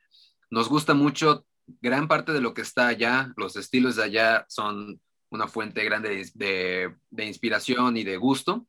[0.51, 1.47] nos gusta mucho
[1.81, 6.11] gran parte de lo que está allá, los estilos de allá son una fuente grande
[6.11, 8.67] de, de- de inspiración y de gusto.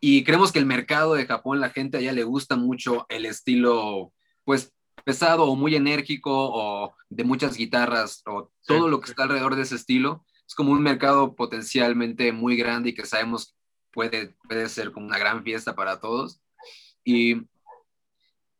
[0.00, 4.12] Y creemos que el mercado de Japón, la gente allá le gusta mucho el estilo,
[4.44, 4.72] pues
[5.04, 8.90] pesado o muy enérgico o de muchas guitarras o todo Sí.
[8.90, 12.94] lo que está alrededor de ese estilo es como un mercado potencialmente muy grande y
[12.94, 13.56] que sabemos
[13.92, 16.40] puede, puede ser como una gran fiesta para todos.
[17.04, 17.42] Y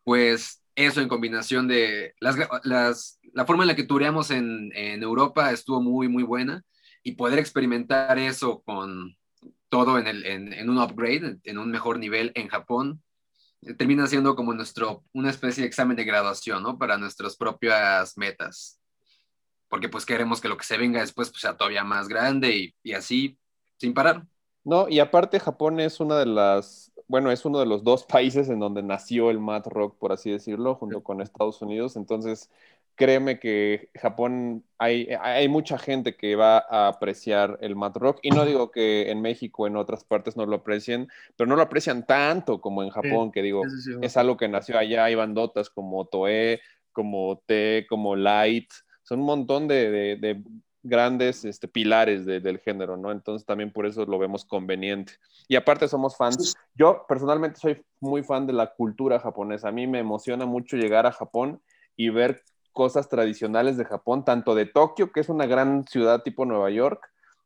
[0.04, 5.02] pues eso en combinación de las, las- la forma en la que tureamos en, en
[5.02, 6.62] Europa estuvo muy, muy buena
[7.02, 9.16] y poder experimentar eso con
[9.68, 13.02] todo en, el, en, en un upgrade, en un mejor nivel en Japón,
[13.76, 16.78] termina siendo como nuestro, una especie de examen de graduación, ¿no?
[16.78, 18.80] Para nuestras propias metas.
[19.68, 22.74] Porque pues queremos que lo que se venga después pues, sea todavía más grande y,
[22.82, 23.38] y así,
[23.78, 24.26] sin parar.
[24.62, 28.48] No, y aparte Japón es una de las, bueno, es uno de los dos países
[28.48, 31.96] en donde nació el mat rock, por así decirlo, junto con Estados Unidos.
[31.96, 32.50] Entonces,
[32.96, 38.30] créeme que Japón, hay, hay mucha gente que va a apreciar el mat rock, y
[38.30, 42.06] no digo que en México en otras partes no lo aprecien, pero no lo aprecian
[42.06, 43.98] tanto como en Japón, que digo, Sí, sí, sí.
[44.00, 46.60] es algo que nació allá, hay bandotas como Toei,
[46.92, 48.70] como T, como Light,
[49.02, 50.42] son un montón de, de- de
[50.82, 53.10] grandes este, pilares de- del género, ¿no?
[53.10, 55.14] Entonces también por eso lo vemos conveniente.
[55.48, 56.54] Y aparte somos fans.
[56.74, 59.68] Yo personalmente soy muy fan de la cultura japonesa.
[59.68, 61.60] A mí me emociona mucho llegar a Japón
[61.96, 62.42] y ver
[62.74, 67.00] cosas tradicionales de Japón, tanto de Tokio, que es una gran ciudad tipo Nueva York,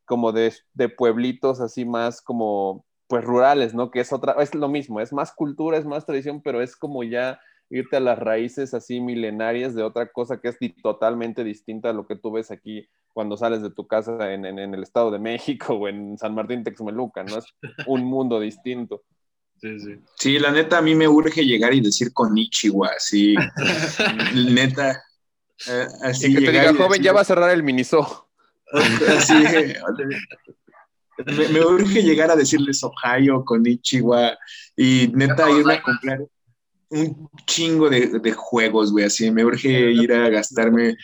[0.04, 3.92] como de, de pueblitos así más como, pues rurales, ¿no?
[3.92, 7.04] Que es otra, es lo mismo, es más cultura, es más tradición, pero es como
[7.04, 11.92] ya irte a las raíces así milenarias de otra cosa que es totalmente distinta a
[11.92, 15.10] lo que tú ves aquí cuando sales de tu casa en, en- en el Estado
[15.10, 17.36] de México o en San Martín Texmelucan, ¿no?
[17.36, 17.44] Es
[17.86, 19.02] un mundo distinto.
[19.60, 19.96] Sí, sí.
[20.16, 23.34] Sí, la neta, a mí me urge llegar y decir con Ichiwa, así,
[24.34, 25.02] neta.
[25.66, 28.28] Eh, así y que te diga, joven, decir- ya va a cerrar el Miniso.
[29.08, 29.32] Así,
[31.24, 34.36] me, me urge llegar a decirles Ohio con Ichiwa
[34.76, 36.20] y neta irme a comprar
[36.90, 40.96] un chingo de, de juegos, güey, así me urge ir a gastarme.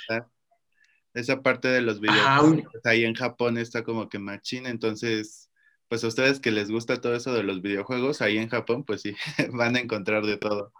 [1.14, 5.50] Esa parte de los videojuegos un- pues, ahí en Japón está como que machín, entonces,
[5.88, 9.02] pues a ustedes que les gusta todo eso de los videojuegos, ahí en Japón, pues
[9.02, 9.14] sí,
[9.52, 10.72] van a encontrar de todo.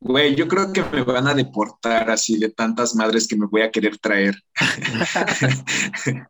[0.00, 3.62] Güey, yo creo que me van a deportar así de tantas madres que me voy
[3.62, 4.36] a querer traer.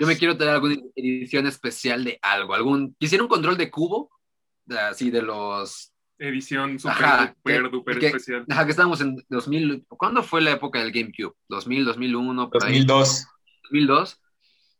[0.00, 2.54] Yo me quiero traer alguna edición especial de algo.
[2.54, 4.10] Algún, quisiera un control de cubo,
[4.90, 5.92] así de los.
[6.18, 8.44] Edición super, Ajá, que- que- especial.
[8.50, 9.86] Ajá, que estábamos en 2000.
[9.88, 11.34] ¿Cuándo fue la época del GameCube?
[11.48, 12.50] ¿2000, 2001?
[12.50, 12.84] Por ahí.
[12.84, 13.26] 2002.
[13.70, 14.20] 2002.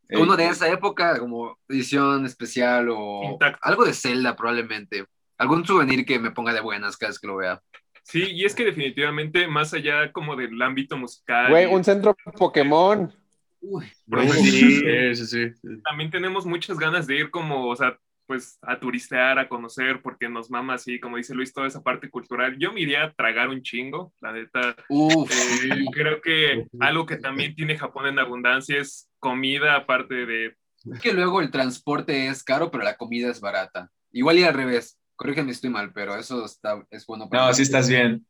[0.09, 0.21] Ey.
[0.21, 3.59] Uno de esa época, como edición especial o Intacto.
[3.61, 5.05] algo de Zelda, probablemente.
[5.37, 7.61] Algún souvenir que me ponga de buenas cada vez que lo vea.
[8.03, 13.13] Sí, y es que definitivamente, más allá como del ámbito musical, Güey, un centro Pokémon.
[13.61, 13.85] Uy,
[14.33, 15.79] Sí, sí, sí.
[15.83, 20.29] también tenemos muchas ganas de ir como, o sea, pues a turistear, a conocer, porque
[20.29, 22.57] nos mama así, como dice Luis, toda esa parte cultural.
[22.57, 24.75] Yo me iría a tragar un chingo, la neta.
[24.87, 30.55] Uf, Eh, creo que algo que también tiene Japón en abundancia es comida, aparte de...
[30.93, 33.91] Es que luego el transporte es caro, pero la comida es barata.
[34.13, 34.97] Igual y al revés.
[35.21, 38.25] Corrígeme si estoy mal, pero eso está, es bueno para No, sí estás bien.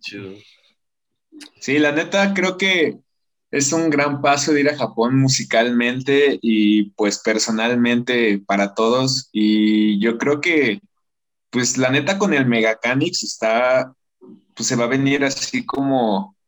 [0.00, 0.32] Chido.
[1.60, 2.96] Sí, la neta creo que
[3.50, 9.28] es un gran paso de ir a Japón musicalmente y pues personalmente para todos.
[9.32, 10.80] Y yo creo que
[11.50, 13.92] pues la neta con el Megacanix está,
[14.54, 16.38] pues se va a venir así como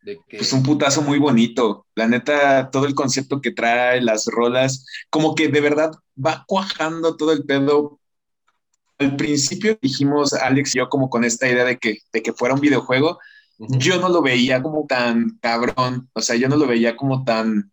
[0.00, 1.86] de que pues un putazo muy bonito.
[1.94, 7.18] La neta, todo el concepto que trae, las rolas, como que de verdad va cuajando
[7.18, 8.00] todo el pedo.
[8.98, 12.54] Al principio dijimos, Alex y yo, como con esta idea de que, de que fuera
[12.54, 13.18] un videojuego,
[13.58, 17.72] yo no lo veía como tan cabrón, o sea, yo no lo veía como tan,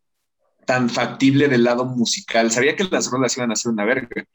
[0.65, 2.51] tan factible del lado musical.
[2.51, 4.25] Sabía que las rolas iban a ser una verga,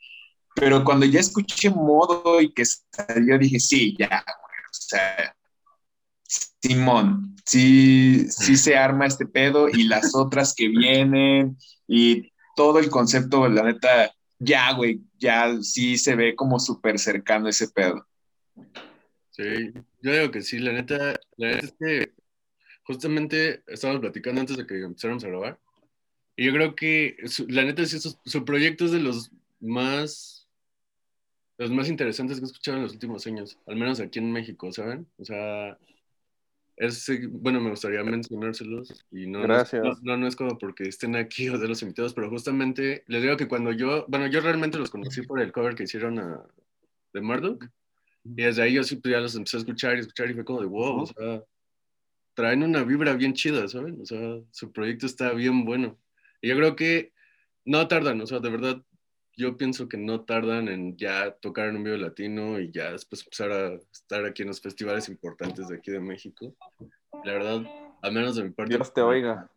[0.55, 5.35] pero cuando ya escuché modo y que salió, dije, sí, ya, o sea,
[6.61, 12.91] Simón, sí, sí se arma este pedo y las otras que vienen y todo el
[12.91, 18.07] concepto, la neta, ya, güey, ya sí se ve como súper cercano ese pedo.
[19.31, 19.73] Sí,
[20.03, 22.13] yo digo que sí, la neta, la neta es que
[22.83, 25.59] justamente estábamos platicando antes de que empezáramos a grabar.
[26.37, 29.31] Y yo creo que su- la neta sí, su, su proyecto es de los
[29.61, 30.49] más,
[31.57, 34.73] los más interesantes que he escuchado en los últimos años, al menos aquí en México,
[34.73, 35.07] ¿saben?
[35.19, 35.79] O sea,
[36.79, 39.83] es, bueno, me gustaría mencionárselos y no, Gracias.
[39.83, 43.23] No, no, no es como porque estén aquí o de los invitados, pero justamente les
[43.23, 46.43] digo que cuando yo, bueno, yo realmente los conocí por el cover que hicieron a,
[47.13, 47.65] de Murdoch.
[48.25, 50.45] Y desde ahí yo sí pues, ya los empecé a escuchar y escuchar y fue
[50.45, 51.43] como de wow, o sea,
[52.35, 54.01] traen una vibra bien chida, ¿saben?
[54.01, 55.99] O sea, su proyecto está bien bueno.
[56.41, 57.13] Y yo creo que
[57.65, 58.83] no tardan, o sea, de verdad,
[59.39, 63.23] yo pienso que no tardan en ya tocar en un video latino y ya después
[63.23, 66.53] empezar a estar aquí en los festivales importantes de aquí de México.
[67.25, 67.63] La verdad,
[68.03, 69.49] al menos de mi parte, Dios te oiga.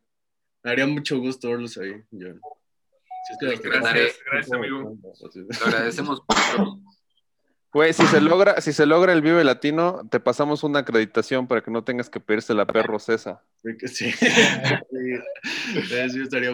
[0.63, 1.93] me haría mucho gusto verlos ahí.
[2.11, 2.27] ya.
[3.27, 4.95] Si es que hasta- Gracias, gracias, amigo.
[5.27, 5.39] Así.
[5.39, 6.79] lo agradecemos mucho.
[7.73, 11.61] Güey, si se logra, si se logra el Vive Latino, te pasamos una acreditación para
[11.61, 13.41] que no tengas que pedirse la perro César.
[13.85, 14.27] Sí, sí.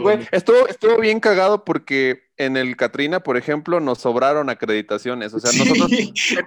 [0.01, 5.33] Güey, estuvo, estuvo bien cagado porque en el Katrina, por ejemplo, nos sobraron acreditaciones.
[5.33, 5.89] O sea, nosotros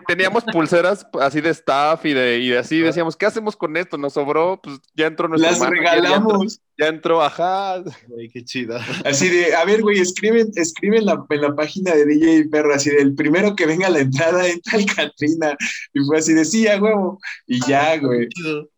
[0.07, 3.99] teníamos pulseras así de staff y de, y de así decíamos, ¿qué hacemos con esto?
[3.99, 6.61] Nos sobró, pues ya entró nuestro Las manager, ya entró- regalamos.
[6.79, 7.83] Ya entró, ajá.
[8.09, 8.79] Güey, qué chido.
[9.05, 12.73] Así de, a ver, güey, escribe, escribe en, la, en la página de DJ Perro,
[12.75, 15.57] así de, el primero que venga a la entrada entra al Katrina.
[15.93, 17.19] Y fue así de, sí, a huevo.
[17.47, 18.29] Y ya, güey.
[18.29, 18.70] Chido.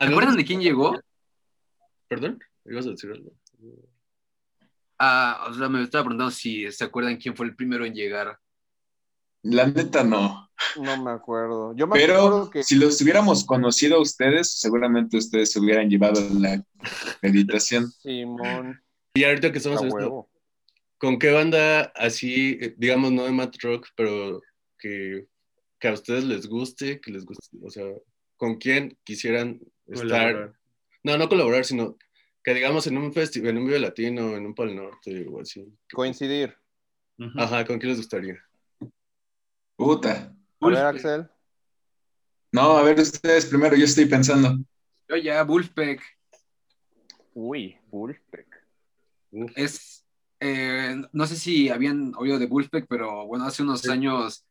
[0.00, 0.98] ¿Se acuerdan de quién llegó?
[2.08, 2.40] ¿Perdón?
[2.64, 3.32] ¿Ibas a decir algo?
[4.98, 8.38] Ah, o sea, me estaba preguntando si se acuerdan quién fue el primero en llegar.
[9.42, 10.50] La neta no.
[10.76, 11.74] No me acuerdo.
[11.76, 15.88] Yo me Pero acuerdo que si los hubiéramos conocido a ustedes, seguramente ustedes se hubieran
[15.88, 16.64] llevado la
[17.22, 17.90] meditación.
[17.92, 18.82] Simón.
[19.14, 20.28] Y ahorita que estamos esto.
[20.96, 24.40] ¿con qué banda así, eh, digamos, no de Matt Rock, pero
[24.78, 25.26] que,
[25.78, 27.84] que a ustedes les guste, que les guste, o sea,
[28.36, 29.60] con quién quisieran
[29.94, 30.32] estar?
[30.32, 30.52] Colaborar.
[31.02, 31.96] No, no colaborar, sino
[32.44, 35.66] que digamos en un festival, en un video latino, en un Pal Norte o así.
[35.92, 36.54] Coincidir.
[37.36, 38.38] Ajá, ¿con quién les gustaría?
[39.76, 40.34] Puta.
[40.60, 41.28] A ver, Axel.
[42.52, 44.58] No, a ver ustedes primero, yo estoy pensando.
[45.08, 46.02] Yo ya, Wolfpack.
[47.34, 48.46] Uy, Bullpeck.
[49.30, 50.04] Uf, Es,
[50.40, 53.90] eh, no sé si habían oído de Wolfpack, pero bueno, hace unos Sí.
[53.90, 54.44] años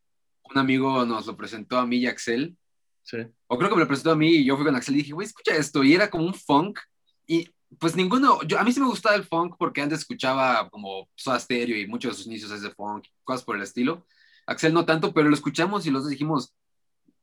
[0.44, 2.58] un amigo nos lo presentó a mí y a Axel.
[3.10, 3.18] Sí.
[3.48, 5.14] O creo que me lo presentó a mí y yo fui con Axel y dije,
[5.14, 5.84] güey, escucha esto.
[5.84, 6.80] Y era como un funk.
[7.26, 7.50] Y
[7.80, 11.40] pues ninguno, yo, a mí sí me gustaba el funk porque antes escuchaba como Soda
[11.40, 14.06] Stereo y muchos de sus inicios es de funk, cosas por el estilo.
[14.46, 16.56] Axel no tanto, pero lo escuchamos y los dos dijimos,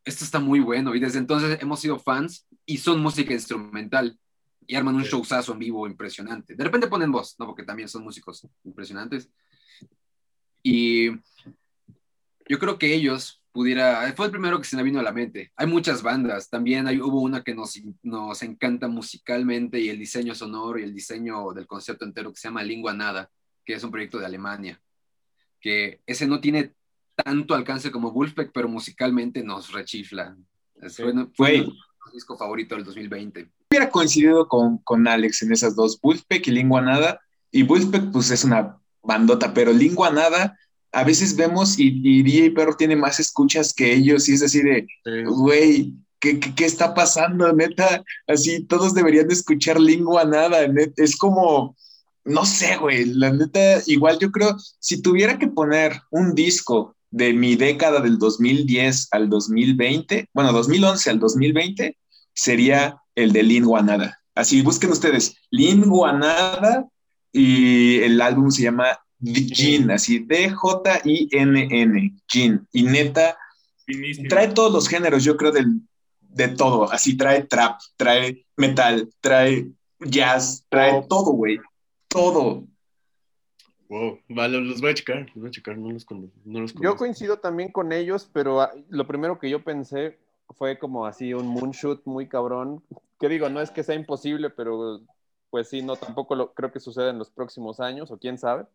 [0.05, 0.95] esto está muy bueno.
[0.95, 4.19] Y desde entonces hemos sido fans y son música instrumental
[4.67, 5.11] y arman un Sí.
[5.11, 6.55] showzazo en vivo impresionante.
[6.55, 7.47] De repente ponen voz, ¿no?
[7.47, 9.29] Porque también son músicos impresionantes.
[10.63, 11.11] Y
[12.49, 15.51] yo creo que ellos pudiera, fue el primero que se me vino a la mente.
[15.57, 20.35] Hay muchas bandas, también hay, hubo una que nos, nos encanta musicalmente y el diseño
[20.35, 23.31] sonoro y el diseño del concepto entero que se llama Lingua Nada,
[23.65, 24.79] que es un proyecto de Alemania,
[25.61, 26.73] que ese no tiene
[27.17, 30.37] tanto alcance como Wolfpack, pero musicalmente nos rechifla.
[30.83, 33.49] Es- Fue, fue nuestro disco favorito del 2020.
[33.71, 37.21] hubiera coincidido con, con Alex en esas dos, Wolfpack y Lingua Nada.
[37.51, 40.59] Y Wolfpack, pues es una bandota, pero Lingua Nada,
[40.93, 44.63] a veces vemos y, y DJ Perro tiene más escuchas que ellos, y es así
[44.63, 44.87] de,
[45.27, 47.53] güey, ¿qué, qué, qué está pasando?
[47.53, 51.77] Neta, así todos deberían de escuchar Lingua Nada, net- es como,
[52.25, 57.33] no sé, güey, la neta, igual yo creo, si tuviera que poner un disco de
[57.33, 61.97] mi década del 2010 al 2020, bueno, 2011 al 2020,
[62.35, 64.21] sería el de Lingua Nada.
[64.35, 66.87] Así, busquen ustedes, Lingua Nada,
[67.33, 73.37] y el álbum se llama Gin, así, D-J-I-N-N, Gin, y neta,
[73.85, 74.29] Finísimo.
[74.29, 75.81] trae todos los géneros, yo creo, del,
[76.21, 76.91] de todo.
[76.91, 81.59] Así trae trap, trae metal, trae jazz, trae todo, güey.
[82.09, 82.65] Todo.
[83.89, 86.75] Wow, vale, los voy a checar, los voy a checar, no los, con- no los
[86.75, 90.19] Yo coincido también con ellos, pero ah, lo primero que yo pensé
[90.51, 92.83] fue como así un moonshoot muy cabrón.
[93.19, 95.01] Que digo, no es que sea imposible, pero
[95.51, 98.67] pues sí, no, tampoco lo, creo que suceda en los próximos años, o quién sabe.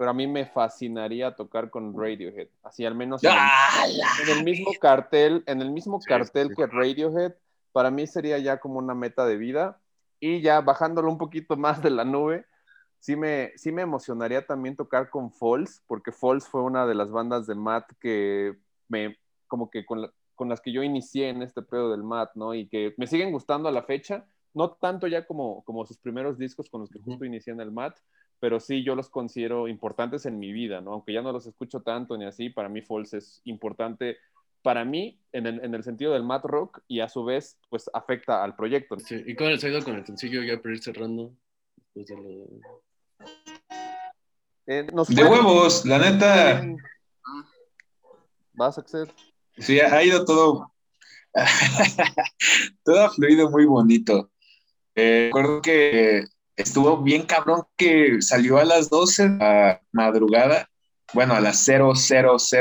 [0.00, 3.68] Pero a mí me fascinaría tocar con Radiohead, así al menos en el- ¡Ah,
[4.22, 6.54] en el mismo cartel, en el mismo Sí, cartel sí.
[6.56, 7.34] que Radiohead,
[7.72, 9.78] para mí sería ya como una meta de vida.
[10.18, 12.46] Y ya bajándolo un poquito más de la nube,
[12.98, 17.10] sí me, sí me emocionaría también tocar con Falls, porque Falls fue una de las
[17.10, 18.56] bandas de Matt que
[18.88, 22.30] me, como que con, la- con las que yo inicié en este pedo del Matt,
[22.36, 22.54] ¿no?
[22.54, 24.24] Y que me siguen gustando a la fecha,
[24.54, 27.70] no tanto ya como, como sus primeros discos con los que justo inicié en el
[27.70, 27.98] Matt,
[28.40, 30.92] pero sí yo los considero importantes en mi vida, ¿no?
[30.94, 34.16] Aunque ya no los escucho tanto ni así, para mí Falls es importante
[34.62, 37.88] para mí en el, en el sentido del Matt Rock y a su vez pues
[37.94, 38.98] afecta al proyecto.
[38.98, 41.32] Sí, ¿Y cómo les ha ido con el sencillo ya para ir cerrando?
[41.94, 42.82] Después de lo-
[44.66, 46.62] Eh, nos De fue huevos, la neta.
[48.52, 49.10] Vas, Axel.
[49.58, 50.72] Sí, ha ido todo.
[52.84, 54.30] todo ha fluido muy bonito.
[54.94, 56.24] Eh, recuerdo que
[56.60, 60.68] estuvo bien cabrón que salió a las 12 de la madrugada,
[61.12, 61.94] bueno, a las 000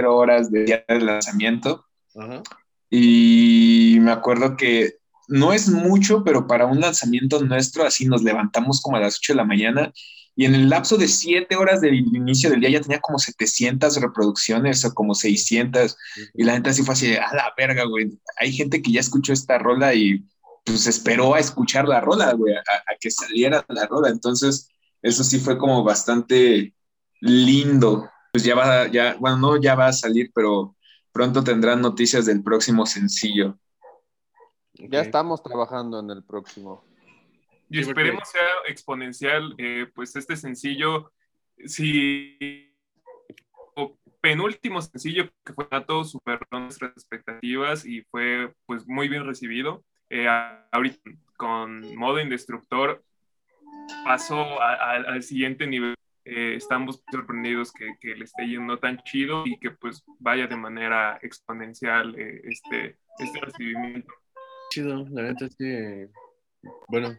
[0.08, 1.86] horas del día del lanzamiento.
[2.16, 2.42] Ajá.
[2.90, 4.96] Y me acuerdo que
[5.28, 9.34] no es mucho, pero para un lanzamiento nuestro, así nos levantamos como a las 8
[9.34, 9.94] de la mañana
[10.36, 14.00] y en el lapso de 7 horas del inicio del día ya tenía como 700
[14.02, 15.98] reproducciones o como 600
[16.34, 18.18] y la gente así fue así, a la verga, güey.
[18.38, 20.24] Hay gente que ya escuchó esta rola y
[20.66, 24.10] pues esperó a escuchar la rola, güey, a, a que saliera la rola.
[24.10, 24.70] Entonces,
[25.02, 26.74] eso sí fue como bastante
[27.22, 28.10] lindo.
[28.32, 30.76] Pues ya va, ya, bueno, no ya va a salir, pero
[31.12, 33.58] pronto tendrán noticias del próximo sencillo.
[34.74, 36.84] Ya estamos trabajando en el próximo.
[37.70, 41.12] Y esperemos sea exponencial, eh, pues este sencillo,
[41.66, 42.74] si
[43.76, 49.84] o penúltimo sencillo que fue Nato superó nuestras expectativas y fue pues muy bien recibido.
[50.10, 50.28] Eh,
[50.72, 51.00] ahorita
[51.38, 53.04] con modo indestructor
[54.04, 55.96] pasó al siguiente nivel.
[56.26, 60.56] Eh, estamos sorprendidos que, que le esté yendo tan chido y que pues vaya de
[60.56, 64.14] manera exponencial eh, este, este recibimiento.
[64.70, 66.10] Chido, la neta es que
[66.88, 67.18] bueno,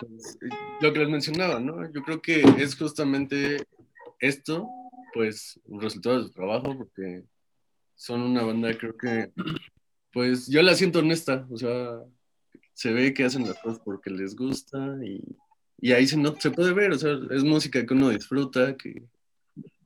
[0.00, 0.38] pues,
[0.80, 1.90] lo que les mencionaba, ¿no?
[1.92, 3.66] Yo creo que es justamente
[4.18, 4.68] esto,
[5.12, 7.24] pues, un resultado de su trabajo, porque
[7.94, 9.30] son una banda, creo que,
[10.12, 11.98] pues, yo la siento honesta, o sea,
[12.78, 15.20] se ve que hacen las cosas porque les gusta y,
[15.80, 19.02] y ahí se, no, se puede ver, o sea, es música que uno disfruta, que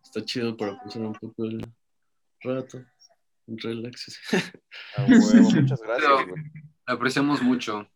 [0.05, 1.67] está chido para pasar un poco el
[2.43, 2.85] rato,
[3.47, 4.21] un relax.
[4.99, 5.23] A huevo,
[5.53, 6.43] muchas gracias, Pero- güey.
[6.87, 7.89] Lo apreciamos mucho.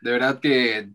[0.00, 0.90] De verdad que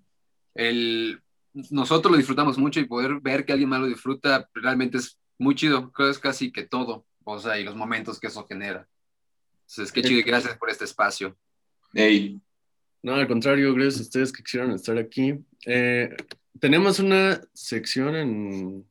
[0.56, 1.22] el,
[1.70, 5.56] nosotros lo disfrutamos mucho y poder ver que alguien más lo disfruta realmente es muy
[5.56, 5.94] chido.
[5.94, 7.06] Creo que es casi que todo.
[7.24, 8.86] O sea, y los momentos que eso genera.
[9.62, 11.38] Entonces, qué chido y gracias por este espacio.
[11.94, 12.42] Ey,
[13.04, 15.38] No, al contrario, gracias a ustedes que quisieron estar aquí.
[15.66, 16.16] Eh,
[16.58, 18.90] tenemos una sección en,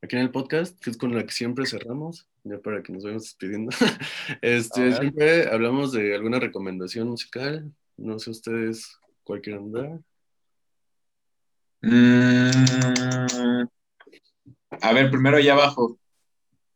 [0.00, 3.04] aquí en el podcast, que es con la que siempre cerramos, ya para que nos
[3.04, 3.70] vayamos despidiendo.
[4.40, 7.70] Este, siempre hablamos de alguna recomendación musical.
[7.98, 10.00] No sé ustedes cuál quieran dar.
[11.82, 12.48] Mm,
[14.80, 15.98] a ver, primero allá abajo.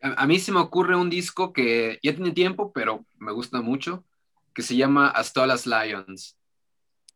[0.03, 3.63] A, a mí se me ocurre un disco que ya tiene tiempo, pero me gusta
[3.63, 4.05] mucho,
[4.53, 6.37] que se llama As Tall as Lions.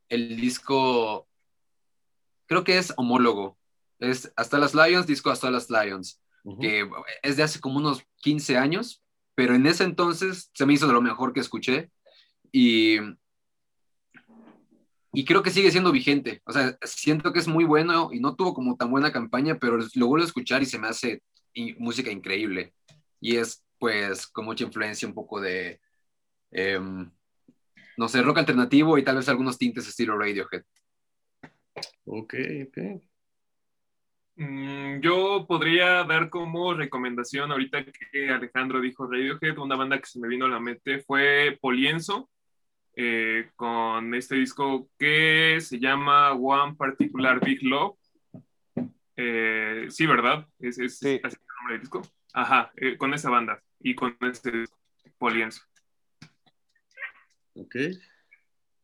[0.09, 1.29] El disco,
[2.47, 3.59] creo que es homólogo.
[3.99, 6.21] Es Hasta las Lions, disco Hasta las Lions.
[6.45, 6.61] Ujú.
[6.61, 6.89] que
[7.23, 9.03] es de hace como unos 15 años,
[9.35, 11.91] pero en ese entonces se me hizo de lo mejor que escuché
[12.53, 12.97] y,
[15.13, 16.41] y creo que sigue siendo vigente.
[16.47, 19.79] O sea, siento que es muy bueno y no tuvo como tan buena campaña, pero
[19.95, 21.23] lo vuelvo a escuchar y se me hace
[21.55, 22.73] i- música increíble.
[23.21, 25.81] Y es pues con mucha influencia un poco de,
[26.51, 27.11] em,
[27.99, 30.62] no sé, rock alternativo y tal vez algunos tintes estilo Radiohead.
[32.05, 32.34] Ok,
[32.66, 33.03] ok.
[34.36, 40.20] Mm, yo podría dar como recomendación, ahorita que Alejandro dijo Radiohead, una banda que se
[40.20, 42.30] me vino a la mente fue Polienzo,
[42.94, 47.96] eh, con este disco que se llama One Particular Big Love.
[49.16, 50.46] Eh, sí, ¿verdad?
[50.61, 51.20] Es, es Sí.
[51.22, 52.03] así el nombre del disco.
[52.32, 54.78] Ajá, eh, con esa banda y con este disco,
[55.18, 55.62] Polienzo.
[57.61, 57.75] Ok.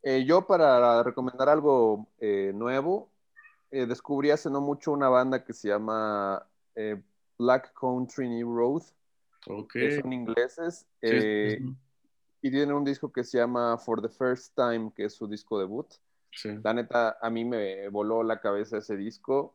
[0.02, 3.10] Eh, yo para recomendar algo eh, nuevo,
[3.70, 6.46] eh, descubrí hace no mucho una banda que se llama
[7.38, 8.82] Black Country New Road,
[9.48, 9.72] Ok.
[9.72, 11.76] que son ingleses, Sí, sí,
[12.42, 15.58] y tienen un disco que se llama For the First Time, que es su disco
[15.58, 15.86] debut.
[16.32, 16.50] sí.
[16.62, 19.54] La neta, a mí me voló la cabeza ese disco.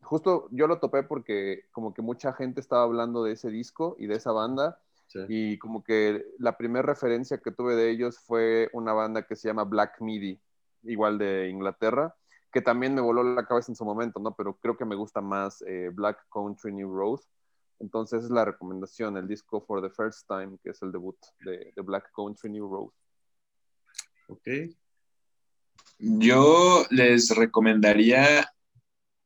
[0.00, 4.06] Justo yo lo topé porque como que mucha gente estaba hablando de ese disco y
[4.06, 4.80] de esa banda.
[5.14, 5.20] Sí.
[5.28, 9.48] Y como que la primera referencia que tuve de ellos fue una banda que se
[9.48, 10.38] llama Black Midi,
[10.82, 12.14] igual de Inglaterra,
[12.52, 14.34] que también me voló la cabeza en su momento, ¿no?
[14.34, 17.20] Pero creo que me gusta más eh, Black Country New Road.
[17.80, 21.72] Entonces es la recomendación, el disco For the First Time, que es el debut de,
[21.74, 22.90] de Black Country New Road.
[24.28, 24.48] Ok.
[25.98, 28.52] Yo les recomendaría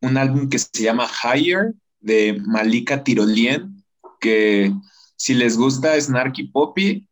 [0.00, 3.84] un álbum que se llama Higher de Malika Tirolien,
[4.20, 4.72] que
[5.18, 7.06] si les gusta Snarky Poppy,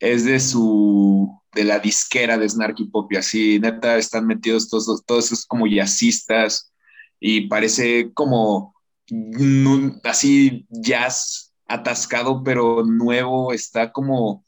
[0.00, 5.26] es de su de la disquera de Snarky Poppy, así neta están metidos todos, todos
[5.26, 6.72] esos como jazzistas
[7.20, 8.74] y parece como
[9.10, 14.44] un- así jazz atascado pero nuevo, está como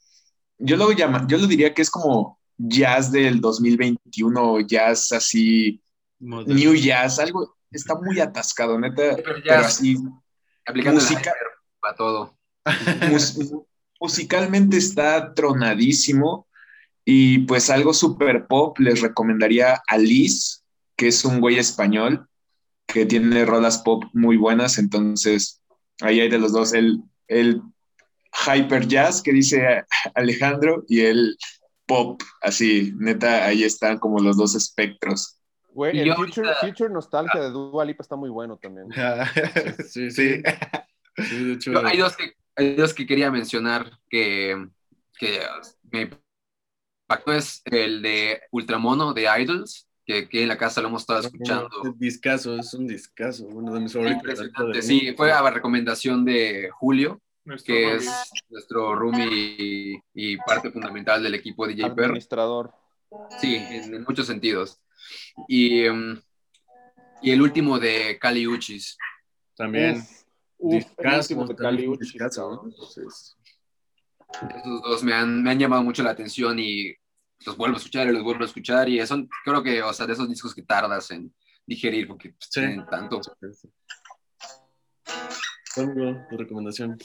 [0.59, 5.83] yo lo llama, yo lo diría que es como jazz del 2021, jazz así,
[6.21, 9.99] new jazz, algo, está muy atascado, neta, Pero así,
[10.67, 11.33] Aplicando Música.
[11.81, 12.35] para todo.
[13.11, 13.39] Mus-
[14.01, 16.47] musicalmente está tronadísimo
[17.05, 20.65] y pues algo super pop, les recomendaría a Liz,
[20.97, 22.29] que es un güey español
[22.87, 25.63] que tiene rolas pop muy buenas, entonces
[26.01, 27.61] ahí hay de los dos, el, el
[28.47, 29.85] hyper jazz que dice
[30.15, 31.37] Alejandro y el
[31.87, 35.39] pop, así, neta, ahí están como los dos espectros.
[35.71, 38.87] Güey, el yo Future, Nostalgia de Dua Lipa está muy bueno también.
[39.89, 40.37] Sí, sí.
[40.37, 40.43] Sí.
[41.29, 41.73] Sí, de hecho.
[41.73, 44.69] Yo- hay, dos que, hay dos que quería mencionar que,
[45.19, 45.41] que
[45.91, 46.03] me
[47.09, 47.33] impactó.
[47.33, 51.69] Es el de Ultramono de Idols, que aquí en la casa lo hemos estado escuchando.
[51.85, 54.19] Es discazo, es un discazo, uno de mis favoritos.
[54.23, 54.83] Impresionante.
[54.83, 57.97] Sí, fue a recomendación de Julio, Nuestro que roomie.
[57.97, 59.27] es nuestro roomie
[59.59, 62.05] y, y parte fundamental del equipo DJ Perro.
[62.07, 62.73] Administrador.
[63.41, 64.81] Sí, en, en muchos sentidos.
[65.47, 66.21] Y, em,
[67.23, 68.97] y el último de Cali Uchis.
[69.57, 70.03] También.
[70.67, 72.63] Uf, el de discazo, ¿no?
[72.71, 73.37] Entonces,
[74.33, 76.95] Esos dos me han, me han llamado mucho la atención y
[77.47, 78.89] los vuelvo a escuchar y los vuelvo a escuchar.
[78.89, 81.33] Y son, creo que, o sea, de esos discos que tardas en
[81.67, 82.61] digerir porque pues, Sí.
[82.61, 83.21] tienen tanto.
[85.77, 86.97] Amigo, tu recomendación.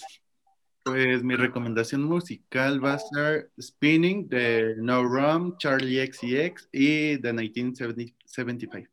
[0.83, 7.33] Pues mi recomendación musical va a ser Spinning de No Rum, Charlie XCX y The
[7.33, 8.87] 1975.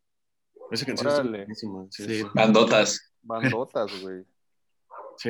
[0.71, 1.37] Esa canción Órale.
[1.39, 1.85] buenísima.
[1.89, 2.19] Sí, Sí.
[2.19, 2.25] sí.
[2.33, 3.13] Bandotas.
[3.21, 4.25] Bandotas, güey.
[5.17, 5.29] Sí,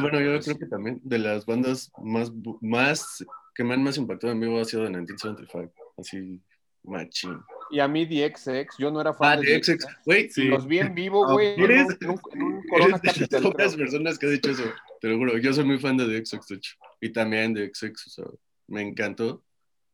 [0.00, 4.32] bueno, yo creo que también de las bandas más, más que me han más impactado
[4.32, 5.72] en vivo ha sido de 1975.
[5.96, 6.40] Así,
[6.82, 7.38] machín.
[7.70, 9.86] Y a mí DXX, yo no era fan Ah, de de XX.
[10.04, 11.86] Güey, Y los vi en vivo, Ah, güey, en ¿eres?
[12.00, 13.42] en un- en un Corona eres de las Capital.
[13.42, 13.84] pocas creo.
[13.86, 14.64] personas que ha dicho eso.
[15.00, 15.38] Te lo juro.
[15.38, 16.74] Yo soy muy fan de The XX, de hecho.
[17.00, 18.24] Y también de XX, o sea,
[18.66, 19.44] me encantó.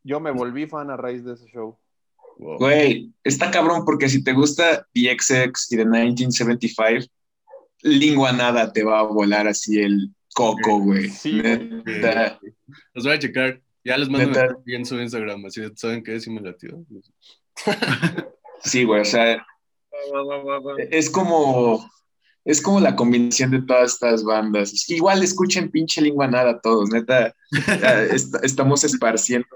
[0.02, 1.78] Yo me volví fan a raíz de ese show.
[2.38, 2.56] Wow.
[2.56, 7.06] Güey, está cabrón porque si te gusta DXX y The 1975,
[7.82, 11.08] Lingua Nada te va a volar así el coco, güey.
[11.10, 12.38] Sí, Neta.
[12.94, 13.60] Los voy a checar.
[13.84, 14.42] Ya les mando Neta.
[14.42, 15.46] mensaje en su Instagram.
[15.46, 16.84] Así saben que me latió.
[18.62, 19.42] Sí, güey, o sea,
[20.90, 21.90] es como
[22.44, 24.88] es como la combinación de todas estas bandas.
[24.90, 27.34] Igual escuchen pinche lengua nada todos, neta.
[28.10, 29.46] est- estamos esparciendo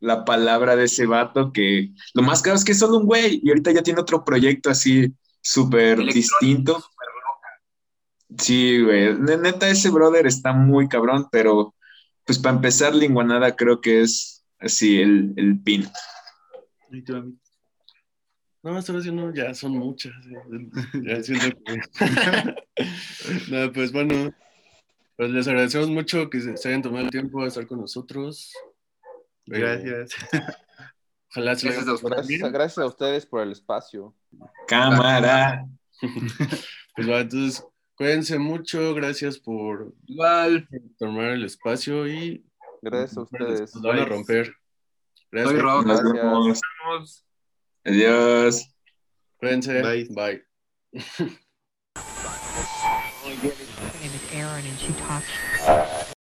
[0.00, 3.40] la palabra de ese vato que lo más claro es que es solo un güey
[3.42, 5.12] y ahorita ya tiene otro proyecto así
[5.42, 6.84] súper Electrónico, distinto.
[8.38, 9.14] Sí, güey.
[9.18, 11.74] Ne- Neta, ese brother está muy cabrón, pero
[12.24, 15.86] pues para empezar, Linguanada creo que es así el, el pin.
[16.90, 17.36] ¿Y tú, amigo?
[18.62, 20.12] No, esta vez no, ya son muchas.
[21.02, 21.80] Ya siento que.
[23.50, 24.32] no, pues bueno,
[25.16, 28.52] pues les agradecemos mucho que se, se hayan tomado el tiempo de estar con nosotros.
[29.46, 30.10] Eh, Gracias.
[31.30, 32.16] Ojalá se Gracias a ustedes.
[32.28, 34.14] Gracias, gracias a ustedes por el espacio.
[34.66, 35.66] Cámara.
[36.96, 37.64] Pues va, entonces,
[38.00, 38.94] cuídense mucho.
[38.94, 40.66] Gracias por Igual.
[40.98, 42.42] tomar el espacio y.
[42.80, 43.74] Gracias a ustedes.
[43.74, 44.54] Nos van a romper.
[45.30, 45.60] Gracias.
[45.60, 45.84] Soy.
[45.84, 46.62] Nos vemos.
[47.84, 48.74] Adiós.
[49.36, 49.82] Cuídense.
[49.82, 50.08] Bye.
[50.14, 50.42] Bye.